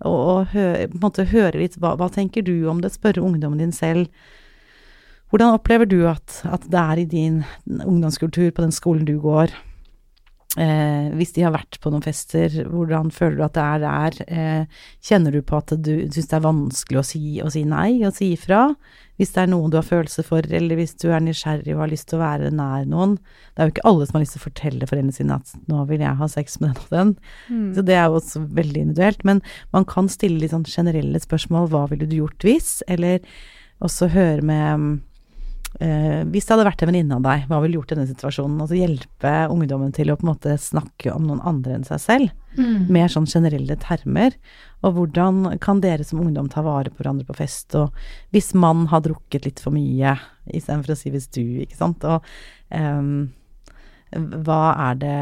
[0.00, 3.22] Og, og høre, på en måte høre litt hva, hva tenker du om det, spørre
[3.24, 4.08] ungdommen din selv.
[5.28, 7.38] Hvordan opplever du at, at det er i din
[7.68, 9.52] ungdomskultur på den skolen du går?
[10.54, 14.18] Eh, hvis de har vært på noen fester, hvordan føler du at det er der?
[14.28, 18.04] Eh, kjenner du på at du syns det er vanskelig å si, å si nei,
[18.06, 18.68] og si ifra?
[19.18, 21.90] Hvis det er noen du har følelse for, eller hvis du er nysgjerrig og har
[21.90, 23.16] lyst til å være nær noen.
[23.54, 25.86] Det er jo ikke alle som har lyst til å fortelle foreldrene sine at 'nå
[25.90, 27.16] vil jeg ha sex med den og den'.
[27.74, 29.24] Så det er jo også veldig individuelt.
[29.24, 29.42] Men
[29.72, 31.70] man kan stille litt sånn generelle spørsmål.
[31.70, 32.82] Hva ville du gjort hvis?
[32.88, 33.20] Eller
[33.80, 35.02] også høre med
[35.82, 38.10] Eh, hvis det hadde vært en venninne av deg, hva ville du gjort i denne
[38.10, 38.60] situasjonen?
[38.62, 42.34] Altså hjelpe ungdommen til å på en måte snakke om noen andre enn seg selv.
[42.54, 42.86] Mm.
[42.94, 44.36] Mer sånn generelle termer.
[44.86, 47.74] Og hvordan kan dere som ungdom ta vare på hverandre på fest?
[47.78, 47.90] Og
[48.34, 50.14] hvis mann har drukket litt for mye,
[50.46, 52.06] istedenfor å si hvis du, ikke sant.
[52.06, 52.22] Og
[52.70, 53.10] eh,
[54.46, 55.18] hva er det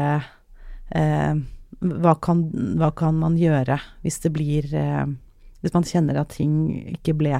[0.93, 1.43] eh,
[1.83, 2.45] hva, kan,
[2.79, 5.05] hva kan man gjøre hvis det blir eh,
[5.63, 6.55] Hvis man kjenner at ting
[6.93, 7.39] ikke ble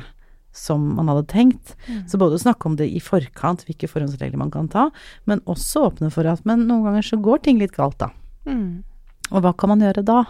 [0.53, 1.75] som man hadde tenkt.
[2.09, 4.87] Så både å snakke om det i forkant, hvilke forhåndsregler man kan ta,
[5.29, 8.11] men også åpne for at men noen ganger så går ting litt galt, da.
[8.47, 8.83] Mm.
[9.31, 10.21] Og hva kan man gjøre da?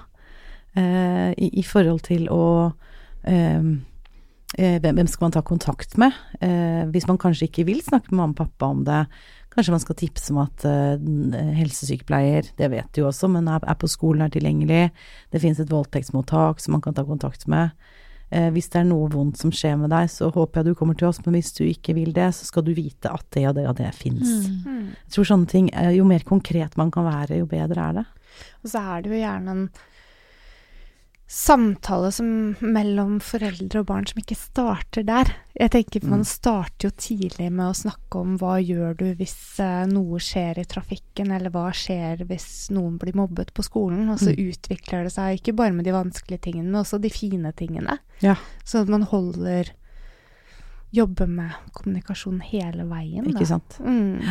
[0.80, 2.46] Eh, i, I forhold til å
[3.30, 3.62] eh,
[4.58, 6.16] eh, hvem, skal man ta kontakt med?
[6.42, 9.04] Eh, hvis man kanskje ikke vil snakke med mamma og pappa om det,
[9.54, 13.62] kanskje man skal tipse om at eh, helsesykepleier, det vet du jo også, men er,
[13.70, 14.88] er på skolen, er tilgjengelig.
[15.34, 17.76] Det finnes et voldtektsmottak som man kan ta kontakt med.
[18.34, 20.98] Eh, hvis det er noe vondt som skjer med deg, så håper jeg du kommer
[20.98, 23.58] til oss, men hvis du ikke vil det, så skal du vite at det og
[23.60, 24.48] det og det fins.
[24.66, 24.94] Mm.
[24.96, 28.06] Jeg tror sånne ting, eh, jo mer konkret man kan være, jo bedre er det.
[28.64, 29.66] Og så er det jo gjerne en
[31.34, 32.28] samtale som,
[32.62, 35.32] mellom foreldre og barn som ikke starter der.
[35.58, 36.26] Jeg tenker Man Mm.
[36.30, 40.66] starter jo tidlig med å snakke om hva gjør du hvis eh, noe skjer i
[40.70, 44.10] trafikken, eller hva skjer hvis noen blir mobbet på skolen.
[44.14, 44.52] Og så Mm.
[44.54, 47.98] utvikler det seg ikke bare med de vanskelige tingene, men også de fine tingene.
[48.22, 48.36] Ja.
[48.64, 49.72] Sånn at man holder
[50.94, 53.26] Jobber med kommunikasjon hele veien.
[53.26, 53.46] Ikke da.
[53.46, 53.80] sant.
[53.82, 54.22] Mm.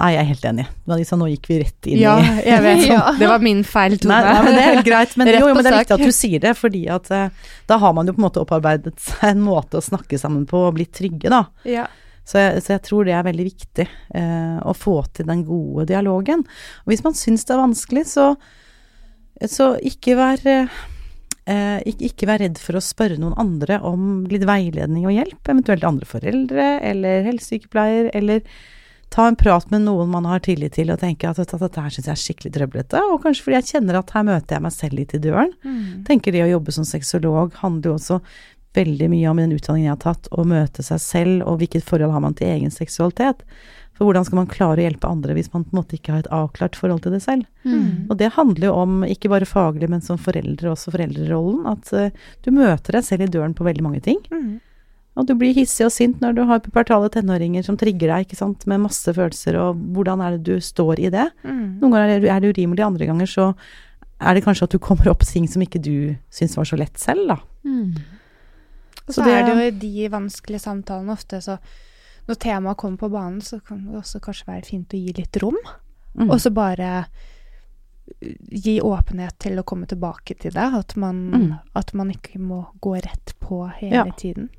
[0.00, 0.64] Nei, jeg er helt enig.
[0.88, 2.84] Marisa, nå gikk vi rett inn Ja, i jeg vet.
[2.88, 3.00] Ja.
[3.18, 4.14] Det var min feil, Tone.
[4.14, 5.16] Nei, nei, men det er helt greit.
[5.20, 7.78] Men, jo, jo, men det er viktig at du sier det, fordi at eh, da
[7.82, 10.78] har man jo på en måte opparbeidet seg en måte å snakke sammen på og
[10.78, 11.44] blitt trygge, da.
[11.68, 11.84] Ja.
[12.24, 15.88] Så jeg, så jeg tror det er veldig viktig eh, å få til den gode
[15.90, 16.46] dialogen.
[16.86, 18.30] Og hvis man syns det er vanskelig, så,
[19.44, 20.82] så ikke vær eh,
[21.84, 25.84] ikke, ikke vær redd for å spørre noen andre om litt veiledning og hjelp, eventuelt
[25.84, 28.46] andre foreldre eller helsesykepleier, eller
[29.12, 31.92] ta en prat med noen man har tillit til og tenke at dette, dette her
[31.92, 34.74] syns jeg er skikkelig trøblete, og kanskje fordi jeg kjenner at her møter jeg meg
[34.74, 35.52] selv litt i døren.
[35.62, 36.02] Mm.
[36.08, 38.18] tenker det å jobbe som sexolog handler jo også
[38.76, 42.14] veldig mye om den utdanningen jeg har tatt, å møte seg selv, og hvilket forhold
[42.14, 43.44] har man til egen seksualitet.
[43.92, 46.24] For hvordan skal man klare å hjelpe andre hvis man på en måte ikke har
[46.24, 47.44] et avklart forhold til det selv?
[47.68, 48.08] Mm.
[48.08, 52.30] Og det handler jo om, ikke bare faglig, men som foreldre, også foreldrerollen, at uh,
[52.42, 54.22] du møter deg selv i døren på veldig mange ting.
[54.32, 54.56] Mm.
[55.16, 58.36] Og du blir hissig og sint når du har pubertale tenåringer som trigger deg, ikke
[58.38, 61.26] sant, med masse følelser, og hvordan er det du står i det?
[61.44, 61.80] Mm.
[61.82, 63.54] Noen ganger er det- urimelig, andre ganger så
[64.20, 66.96] er det kanskje at du kommer opp ting som ikke du syns var så lett
[66.96, 67.36] selv, da.
[67.64, 67.96] Mm.
[69.08, 71.58] Og Så så det- er det jo i de vanskelige samtalene ofte så
[72.28, 75.36] Når temaet kommer på banen, så kan det også kanskje være fint å gi litt
[75.42, 75.56] rom.
[76.16, 76.30] Mm.
[76.30, 77.04] Og så bare
[78.22, 80.74] uh, gi åpenhet til å komme tilbake til det.
[80.74, 81.58] At man, Mm.
[81.74, 84.04] at man ikke må gå rett på hele Ja.
[84.16, 84.50] tiden.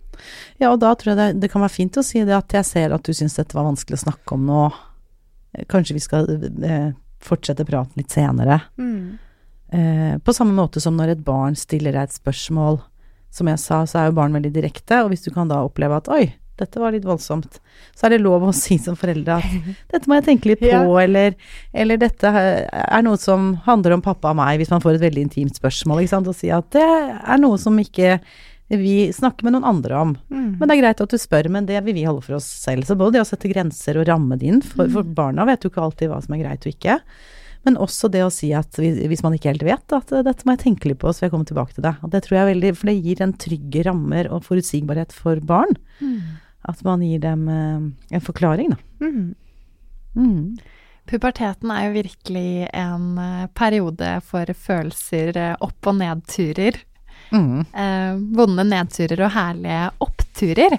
[0.61, 2.65] Ja, og da tror jeg det, det kan være fint å si det at jeg
[2.69, 4.63] ser at du syns dette var vanskelig å snakke om nå.
[5.69, 6.29] Kanskje vi skal
[6.65, 6.91] eh,
[7.23, 8.59] fortsette praten litt senere.
[8.81, 9.17] Mm.
[9.73, 12.81] Eh, på samme måte som når et barn stiller deg et spørsmål.
[13.33, 15.97] Som jeg sa, så er jo barn veldig direkte, og hvis du kan da oppleve
[15.97, 16.27] at oi,
[16.61, 17.55] dette var litt voldsomt,
[17.97, 19.55] så er det lov å si som foreldre at
[19.89, 20.83] dette må jeg tenke litt på, Ja.
[21.01, 21.33] eller,
[21.73, 25.23] eller dette er noe som handler om pappa og meg, hvis man får et veldig
[25.25, 28.19] intimt spørsmål, ikke sant, og si at det er noe som ikke
[28.67, 30.15] vi snakker med noen andre om.
[30.31, 30.57] Mm.
[30.57, 32.87] Men det er greit at du spør, men det vil vi holde for oss selv.
[32.87, 35.71] Så både det å sette grenser og ramme det inn, for, for barna vet jo
[35.73, 36.99] ikke alltid hva som er greit og ikke.
[37.63, 40.55] Men også det å si at hvis man ikke helt vet, at eh, dette må
[40.55, 41.95] jeg tenke litt på, så vil jeg komme tilbake til det.
[42.03, 45.77] Og det tror jeg veldig, for det gir en trygge rammer og forutsigbarhet for barn.
[46.03, 46.17] Mm.
[46.73, 48.79] At man gir dem eh, en forklaring, da.
[49.03, 49.35] Mm.
[50.13, 50.43] Mm.
[51.09, 56.83] Puberteten er jo virkelig en eh, periode for følelser, opp- og nedturer.
[57.33, 57.65] Mm.
[57.73, 60.77] Eh, vonde nedturer og herlige oppturer.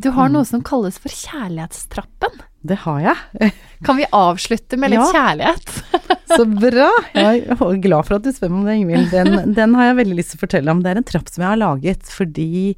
[0.00, 0.32] Du har Mm.
[0.38, 2.38] noe som kalles for kjærlighetstrappen.
[2.64, 3.52] Det har jeg.
[3.84, 5.10] Kan vi avslutte med litt Ja.
[5.12, 5.82] kjærlighet?
[6.36, 6.88] Så bra!
[7.14, 9.10] Jeg er glad for at du spør om det, Ingvild.
[9.10, 10.80] Den, den har jeg veldig lyst til å fortelle om.
[10.84, 12.76] Det er en trapp som jeg har laget fordi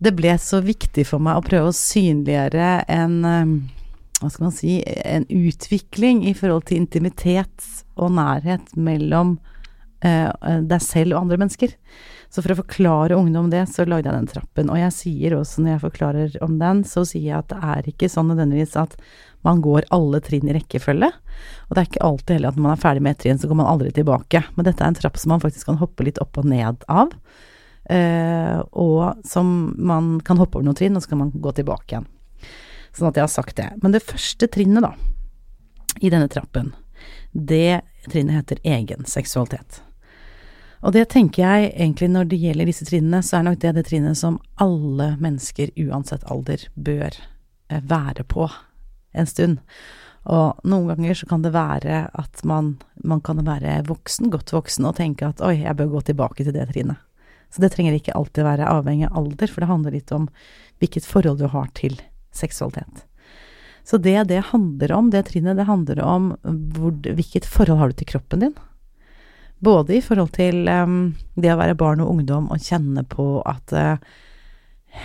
[0.00, 3.52] det ble så viktig for meg å prøve å synliggjøre en eh,
[4.20, 7.64] hva skal man si, en utvikling i forhold til intimitet
[7.96, 9.38] og nærhet mellom
[10.00, 11.74] deg selv og andre mennesker.
[12.30, 14.70] Så for å forklare ungdom det, så lagde jeg den trappen.
[14.70, 17.88] Og jeg sier også når jeg forklarer om den, så sier jeg at det er
[17.90, 18.94] ikke sånn nødvendigvis at
[19.46, 21.08] man går alle trinn i rekkefølge.
[21.10, 23.50] Og det er ikke alltid heller at når man er ferdig med ett trinn, så
[23.50, 24.44] går man aldri tilbake.
[24.54, 27.10] Men dette er en trapp som man faktisk kan hoppe litt opp og ned av.
[27.90, 31.96] Eh, og som man kan hoppe over noen trinn, og så kan man gå tilbake
[31.96, 32.08] igjen.
[32.94, 33.72] Sånn at jeg har sagt det.
[33.82, 34.94] Men det første trinnet, da,
[35.98, 36.76] i denne trappen,
[37.34, 39.82] det trinnet heter egen seksualitet.
[40.80, 43.86] Og det tenker jeg egentlig når det gjelder disse trinnene, så er nok det det
[43.90, 48.48] trinnet som alle mennesker uansett alder bør eh, være på
[49.12, 49.58] en stund.
[50.30, 52.74] Og noen ganger så kan det være at man,
[53.04, 56.56] man kan være voksen, godt voksen, og tenke at oi, jeg bør gå tilbake til
[56.56, 57.00] det trinnet.
[57.50, 60.28] Så det trenger ikke alltid være avhengig av alder, for det handler litt om
[60.80, 61.98] hvilket forhold du har til
[62.36, 63.04] seksualitet.
[63.84, 67.98] Så det det handler om, det trinnet, det handler om hvor, hvilket forhold har du
[67.98, 68.54] til kroppen din.
[69.60, 73.74] Både i forhold til um, det å være barn og ungdom og kjenne på at
[73.76, 73.96] uh,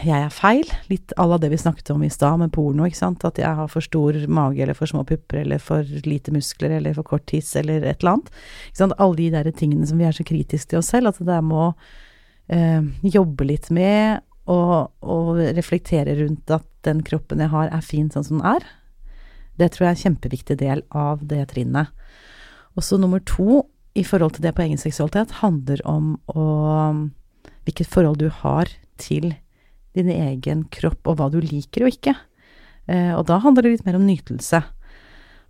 [0.02, 2.98] jeg er feil, litt à la det vi snakket om i stad med porno, ikke
[2.98, 6.78] sant, at jeg har for stor mage eller for små pupper eller for lite muskler
[6.80, 8.32] eller for kort tiss eller et eller annet.
[8.72, 11.20] Ikke sant, alle de der tingene som vi er så kritiske til oss selv, at
[11.20, 17.52] det der å uh, jobbe litt med og, og reflektere rundt at den kroppen jeg
[17.54, 18.66] har er fin sånn som den er.
[19.60, 21.94] Det tror jeg er en kjempeviktig del av det trinnet.
[22.76, 23.64] Og så nummer to,
[23.96, 26.46] i forhold til det på egen seksualitet, handler om å,
[27.64, 28.70] hvilket forhold du har
[29.02, 29.32] til
[29.96, 32.16] din egen kropp, og hva du liker og ikke.
[32.92, 34.62] Eh, og da handler det litt mer om nytelse.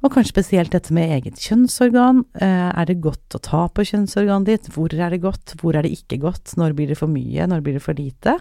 [0.05, 2.21] Og kanskje spesielt dette med eget kjønnsorgan.
[2.37, 4.69] Eh, er det godt å ta på kjønnsorganet ditt?
[4.75, 5.55] Hvor er det godt?
[5.61, 6.53] Hvor er det ikke godt?
[6.59, 7.47] Når blir det for mye?
[7.49, 8.37] Når blir det for lite?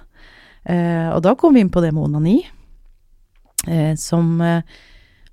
[0.65, 2.39] Eh, og da kommer vi inn på det med onani,
[3.97, 4.43] som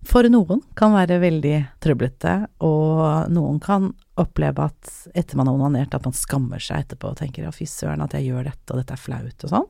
[0.07, 3.89] for noen kan være veldig trøblete, og noen kan
[4.23, 7.67] oppleve at etter man har onanert, at man skammer seg etterpå og tenker ja, fy
[7.69, 9.69] søren at jeg gjør dette, og dette er flaut og sånn.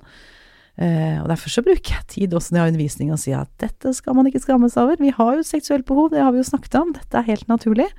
[0.81, 3.51] Uh, og derfor så bruker jeg tid også når jeg har undervisning og sier at
[3.59, 5.01] dette skal man ikke skamme seg over.
[5.03, 7.89] Vi har jo seksuelt behov, det har vi jo snakket om, dette er helt naturlig.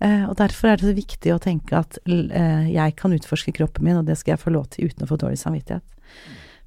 [0.00, 3.86] Uh, og derfor er det så viktig å tenke at uh, jeg kan utforske kroppen
[3.86, 5.86] min, og det skal jeg få lov til uten å få dårlig samvittighet.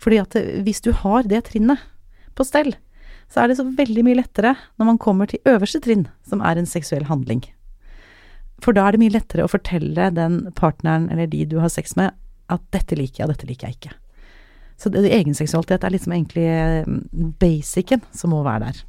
[0.03, 1.82] Fordi at hvis du har det trinnet
[2.36, 2.74] på stell,
[3.32, 6.59] så er det så veldig mye lettere når man kommer til øverste trinn, som er
[6.59, 7.43] en seksuell handling.
[8.64, 11.97] For da er det mye lettere å fortelle den partneren eller de du har sex
[11.99, 12.16] med,
[12.51, 13.93] at dette liker jeg, og dette liker jeg ikke.
[14.80, 16.47] Så det, egenseksualitet er liksom egentlig
[16.88, 18.82] mm, basicen som må være der.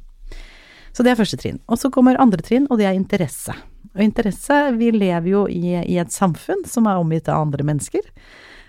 [0.95, 1.59] Så det er første trinn.
[1.67, 3.55] Og så kommer andre trinn, og det er interesse.
[3.95, 8.03] Og interesse Vi lever jo i, i et samfunn som er omgitt av andre mennesker.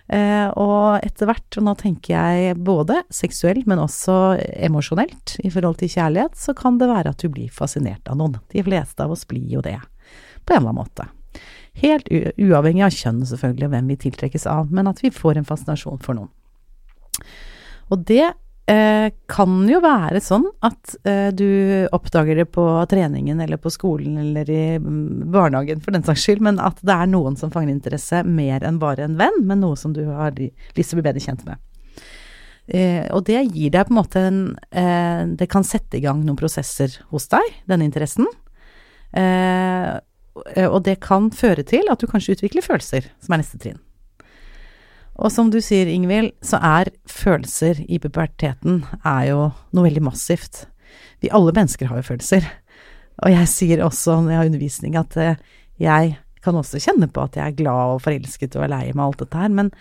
[0.06, 4.36] Eh, og etter hvert, og nå tenker jeg både seksuelt, men også
[4.68, 8.38] emosjonelt i forhold til kjærlighet, så kan det være at du blir fascinert av noen.
[8.54, 9.78] De fleste av oss blir jo det,
[10.46, 11.08] på en eller annen måte.
[11.82, 15.48] Helt uavhengig av kjønn, selvfølgelig, og hvem vi tiltrekkes av, men at vi får en
[15.48, 16.30] fascinasjon for noen.
[17.92, 18.24] Og det
[18.70, 24.16] eh, kan jo være sånn at eh, du oppdager det på treningen eller på skolen
[24.22, 27.74] eller i mm, barnehagen for den saks skyld, men at det er noen som fanger
[27.74, 31.08] interesse mer enn bare en venn, men noe som du har lyst til å bli
[31.10, 31.60] bedre kjent med.
[32.66, 34.38] Eh, og det gir deg på en måte en
[34.74, 38.26] eh, Det kan sette i gang noen prosesser hos deg, denne interessen.
[39.14, 39.92] Eh,
[40.68, 43.80] og det kan føre til at du kanskje utvikler følelser, som er neste trinn.
[45.16, 49.40] Og som du sier, Ingvild, så er følelser i puberteten er jo
[49.72, 50.66] noe veldig massivt.
[51.24, 52.44] Vi alle mennesker har jo følelser.
[53.24, 55.38] Og jeg sier også når jeg har undervisning at eh,
[55.80, 59.06] jeg kan også kjenne på at jeg er glad og forelsket og er lei meg
[59.06, 59.72] og alt dette her, men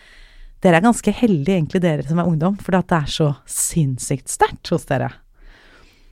[0.64, 4.72] dere er ganske heldige, egentlig, dere som er ungdom, for det er så sinnssykt sterkt
[4.74, 5.12] hos dere.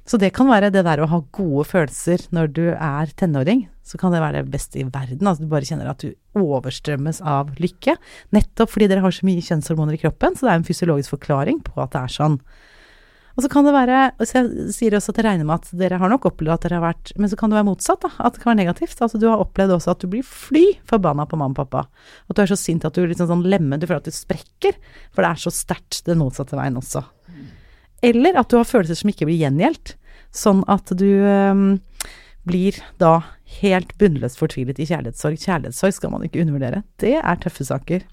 [0.04, 4.00] Så det kan være det der å ha gode følelser når du er tenåring, så
[4.00, 5.24] kan det være det beste i verden.
[5.28, 7.96] Altså du bare kjenner at du overstrømmes av lykke.
[8.36, 11.64] Nettopp fordi dere har så mye kjønnshormoner i kroppen, så det er en fysiologisk forklaring
[11.64, 12.40] på at det er sånn.
[13.34, 15.98] Og så kan det være, så jeg sier også at jeg regner med at dere
[15.98, 18.12] har nok opplevd at dere har vært Men så kan det være motsatt, da.
[18.22, 19.00] At det kan være negativt.
[19.02, 21.88] Altså du har opplevd også at du blir fly forbanna på mamma og pappa.
[22.30, 24.78] At du er så sint at du liksom sånn lemmer, du føler at du sprekker.
[25.16, 27.02] For det er så sterkt den motsatte veien også.
[28.04, 29.96] Eller at du har følelser som ikke blir gjengjeldt.
[30.34, 31.66] Sånn at du um,
[32.50, 33.20] blir da
[33.62, 35.38] helt bunnløst fortvilet i kjærlighetssorg.
[35.40, 36.82] Kjærlighetssorg skal man ikke undervurdere.
[37.02, 38.06] Det er tøffe saker.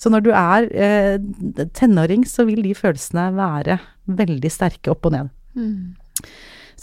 [0.00, 3.78] Så når du er eh, tenåring, så vil de følelsene være
[4.10, 5.30] veldig sterke opp og ned.
[5.54, 5.94] Mm.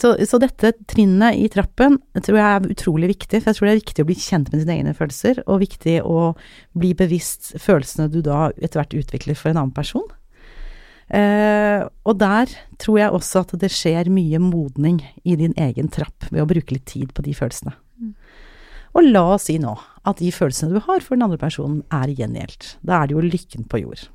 [0.00, 3.72] Så, så, dette trinnet i trappen tror jeg er utrolig viktig, for jeg tror det
[3.74, 6.30] er viktig å bli kjent med dine egne følelser, og viktig å
[6.80, 10.06] bli bevisst følelsene du da etter hvert utvikler for en annen person.
[11.10, 16.28] Eh, og der tror jeg også at det skjer mye modning i din egen trapp
[16.30, 17.74] ved å bruke litt tid på de følelsene.
[17.98, 18.12] Mm.
[18.94, 19.74] Og la oss si nå
[20.06, 22.76] at de følelsene du har for den andre personen er gjengjeldt.
[22.86, 24.06] Da er det jo lykken på jord.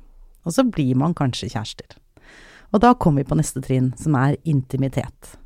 [0.46, 1.98] Og så blir man kanskje kjærester.
[2.74, 5.36] Og da kommer vi på neste trinn, som er intimitet.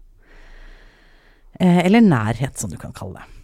[1.61, 3.37] Eh, eller nærhet, som du kan kalle det.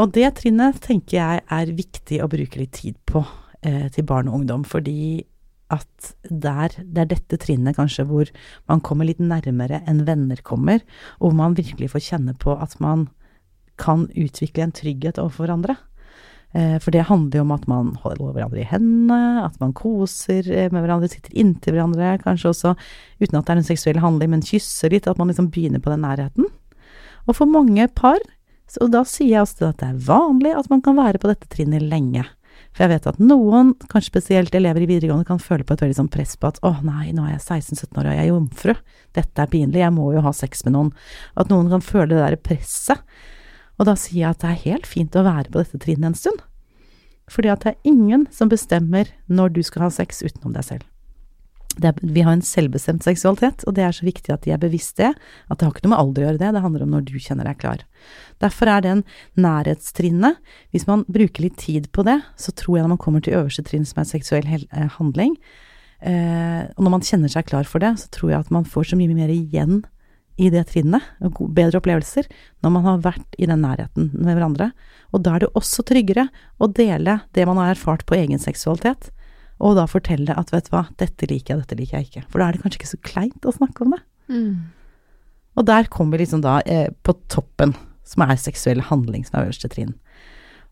[0.00, 3.22] Og det trinnet tenker jeg er viktig å bruke litt tid på
[3.66, 5.26] eh, til barn og ungdom, fordi
[5.70, 8.30] at der, det er dette trinnet kanskje hvor
[8.70, 10.82] man kommer litt nærmere enn venner kommer,
[11.18, 13.08] og hvor man virkelig får kjenne på at man
[13.80, 15.76] kan utvikle en trygghet overfor hverandre.
[16.52, 20.42] Eh, for det handler jo om at man holder hverandre i hendene, at man koser
[20.50, 22.74] eh, med hverandre, sitter inntil hverandre, kanskje også
[23.22, 25.94] uten at det er en seksuell handling, men kysser litt, at man liksom begynner på
[25.94, 26.50] den nærheten.
[27.28, 28.18] Og for mange par,
[28.80, 31.48] og da sier jeg også at det er vanlig at man kan være på dette
[31.50, 32.26] trinnet lenge.
[32.70, 35.98] For jeg vet at noen, kanskje spesielt elever i videregående, kan føle på et veldig
[35.98, 38.74] sånn press på at å nei, nå er jeg 16-17 år og jeg er jomfru,
[39.18, 40.92] dette er pinlig, jeg må jo ha sex med noen.
[41.34, 43.02] At noen kan føle det der presset.
[43.80, 46.18] Og da sier jeg at det er helt fint å være på dette trinnet en
[46.18, 46.46] stund.
[47.30, 50.89] Fordi at det er ingen som bestemmer når du skal ha sex utenom deg selv
[51.78, 54.98] er, vi har en selvbestemt seksualitet, og det er så viktig at de er bevisst
[55.00, 55.12] det.
[55.48, 57.14] At det har ikke noe med alder å gjøre det, det handler om når du
[57.22, 57.84] kjenner deg klar.
[58.42, 59.04] Derfor er den
[59.40, 60.40] nærhetstrinnet,
[60.74, 63.64] hvis man bruker litt tid på det, så tror jeg når man kommer til øverste
[63.66, 65.36] trinn som er seksuell eh, handling,
[66.02, 68.90] eh, og når man kjenner seg klar for det, så tror jeg at man får
[68.90, 69.84] så mye mer igjen
[70.40, 72.26] i det trinnet, og bedre opplevelser,
[72.64, 74.70] når man har vært i den nærheten med hverandre.
[75.12, 79.10] Og da er det også tryggere å dele det man har erfart på egen seksualitet
[79.60, 82.26] og da fortelle at vet du hva, dette liker jeg, dette liker jeg ikke.
[82.32, 84.00] For da er det kanskje ikke så kleint å snakke om det.
[84.32, 84.54] Mm.
[85.60, 87.74] Og der kommer liksom da eh, på toppen,
[88.08, 89.92] som er seksuell handling, som er øverste trinn.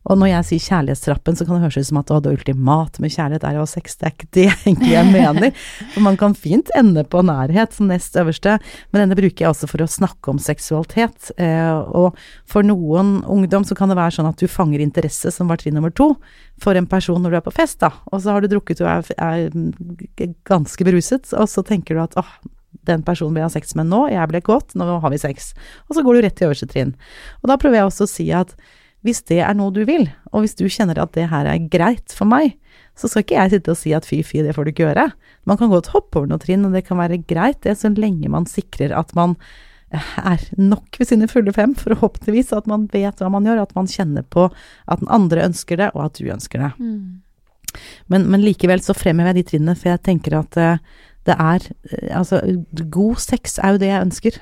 [0.08, 3.12] Og når jeg sier kjærlighetstrappen, så kan det høres ut som at det ultimate med
[3.12, 3.98] kjærlighet er å ha sex.
[3.98, 5.64] Det er ikke det jeg egentlig jeg mener.
[5.94, 8.56] For man kan fint ende på nærhet som nest øverste,
[8.90, 11.32] men denne bruker jeg også for å snakke om seksualitet.
[11.36, 15.52] Eh, og for noen ungdom så kan det være sånn at du fanger interesse, som
[15.52, 16.14] var trinn nummer to,
[16.62, 17.92] for en person når du er på fest, da.
[18.12, 22.16] Og så har du drukket og er, er ganske beruset, og så tenker du at
[22.18, 22.38] åh,
[22.88, 25.52] den personen vil jeg ha sex med nå, jeg ble godt, nå har vi sex.
[25.88, 26.94] Og så går du rett til øverste trinn.
[27.42, 28.54] Og da prøver jeg også å si at
[29.06, 32.14] hvis det er noe du vil, og hvis du kjenner at det her er greit
[32.14, 32.56] for meg,
[32.98, 35.06] så skal ikke jeg sitte og si at fy, fy, det får du ikke gjøre.
[35.46, 38.30] Man kan godt hoppe over noen trinn, og det kan være greit, det, så lenge
[38.32, 39.36] man sikrer at man
[39.94, 43.76] eh, er nok ved sine fulle fem, forhåpentligvis, at man vet hva man gjør, at
[43.78, 46.72] man kjenner på at den andre ønsker det, og at du ønsker det.
[46.82, 47.22] Mm.
[48.10, 51.66] Men, men, likevel så fremhever jeg de trinnene, for jeg tenker at uh, det er
[51.68, 52.40] uh, Altså,
[52.90, 54.40] god sex er jo det jeg ønsker.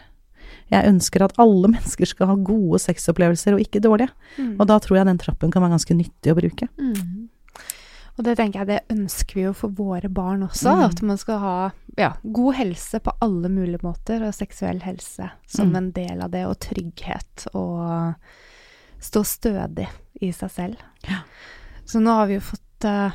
[0.73, 4.13] Jeg ønsker at alle mennesker skal ha gode sexopplevelser, og ikke dårlige.
[4.37, 4.57] Mm.
[4.59, 6.71] Og da tror jeg den trappen kan være ganske nyttig å bruke.
[6.81, 7.27] Mm.
[8.17, 10.73] Og det tenker jeg det ønsker vi jo for våre barn også.
[10.73, 10.85] Mm.
[10.87, 11.57] At man skal ha
[12.01, 15.79] ja, god helse på alle mulige måter, og seksuell helse som mm.
[15.81, 17.47] en del av det, og trygghet.
[17.53, 18.17] Og
[19.05, 19.89] stå stødig
[20.25, 20.83] i seg selv.
[21.05, 21.21] Ja.
[21.87, 23.15] Så nå har vi jo fått uh,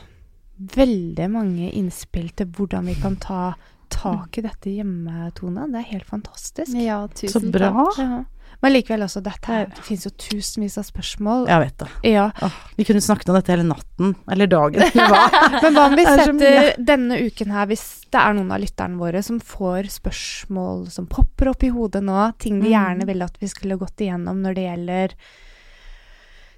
[0.77, 3.55] veldig mange innspill til hvordan vi kan ta
[3.93, 5.67] tak i dette hjemme, Tone.
[5.71, 6.75] Det er helt fantastisk.
[6.79, 7.71] Ja, tusen Så bra.
[7.75, 7.99] takk.
[8.01, 8.23] Ja.
[8.61, 11.47] Men likevel, altså, dette her, det finnes jo tusenvis av spørsmål.
[11.49, 11.87] Jeg vet det.
[12.11, 12.27] Ja.
[12.45, 14.83] Åh, vi kunne snakket om dette hele natten, eller dagen.
[15.63, 19.23] Men hva om vi setter denne uken her, hvis det er noen av lytterne våre
[19.25, 23.09] som får spørsmål som popper opp i hodet nå, ting de gjerne mm.
[23.09, 25.17] ville at vi skulle gått igjennom når det gjelder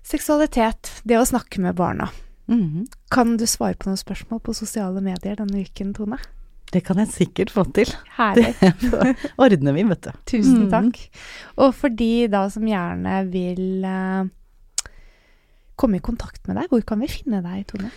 [0.03, 2.09] seksualitet, det å snakke med barna.
[2.51, 2.83] Mm.
[3.15, 6.19] Kan du svare på noen spørsmål på sosiale medier denne uken, Tone?
[6.73, 7.91] Det kan jeg sikkert få til.
[8.17, 8.53] Herlig.
[8.81, 10.11] Det ordner vi, vet du.
[10.31, 10.71] Tusen mm.
[10.71, 10.99] takk.
[11.61, 14.25] Og for de da som gjerne vil uh,
[15.79, 17.93] komme i kontakt med deg, hvor kan vi finne deg, Tone?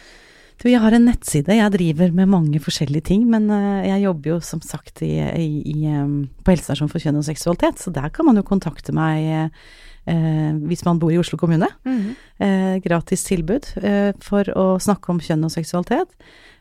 [0.61, 1.57] Du, jeg har en nettside.
[1.57, 5.51] Jeg driver med mange forskjellige ting, men uh, jeg jobber jo som sagt i, i,
[5.73, 9.31] i, um, på helsestasjon for kjønn og seksualitet, så der kan man jo kontakte meg
[9.33, 11.67] uh, hvis man bor i Oslo kommune.
[11.85, 12.81] Mm -hmm.
[12.85, 13.65] gratis tilbud
[14.23, 16.07] for å snakke om kjønn og seksualitet.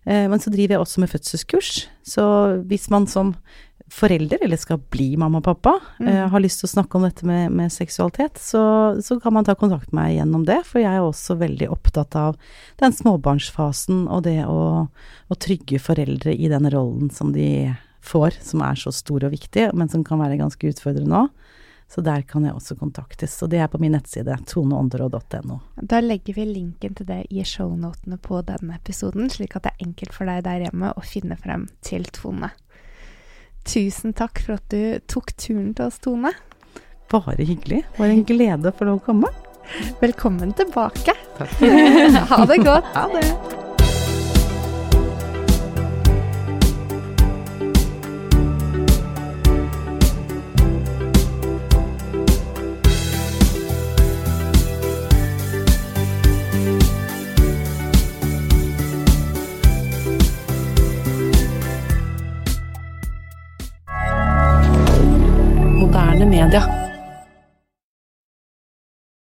[0.05, 1.71] Eh, men så driver jeg også med fødselskurs,
[2.05, 2.25] så
[2.69, 3.33] hvis man som
[3.91, 6.07] forelder, eller skal bli mamma og pappa, mm.
[6.07, 8.63] uh, har lyst til å snakke om dette med, med seksualitet, så,
[9.05, 12.17] så, kan man ta kontakt med meg gjennom det, for jeg er også veldig opptatt
[12.17, 12.39] av
[12.81, 17.75] den småbarnsfasen og det å, å trygge foreldre i den rollen som de
[18.05, 21.44] får, som er så stor og viktig, men som kan være ganske utfordrende òg.
[21.91, 23.37] Så der kan jeg også kontaktes.
[23.45, 25.59] Og det er på min nettside toneånderå.no.
[25.81, 29.87] Da legger vi linken til det i shownotene på denne episoden, slik at det er
[29.87, 32.51] enkelt for deg der hjemme å finne frem til Tone.
[33.65, 36.33] Tusen takk for at du tok turen til oss, Tone.
[37.11, 37.83] Bare hyggelig.
[37.91, 39.33] Det var en glede lov å komme.
[40.01, 41.17] Velkommen tilbake.
[41.37, 41.61] Takk.
[42.31, 42.91] ha det godt.
[42.97, 43.64] Ha det.
[65.95, 66.84] Media.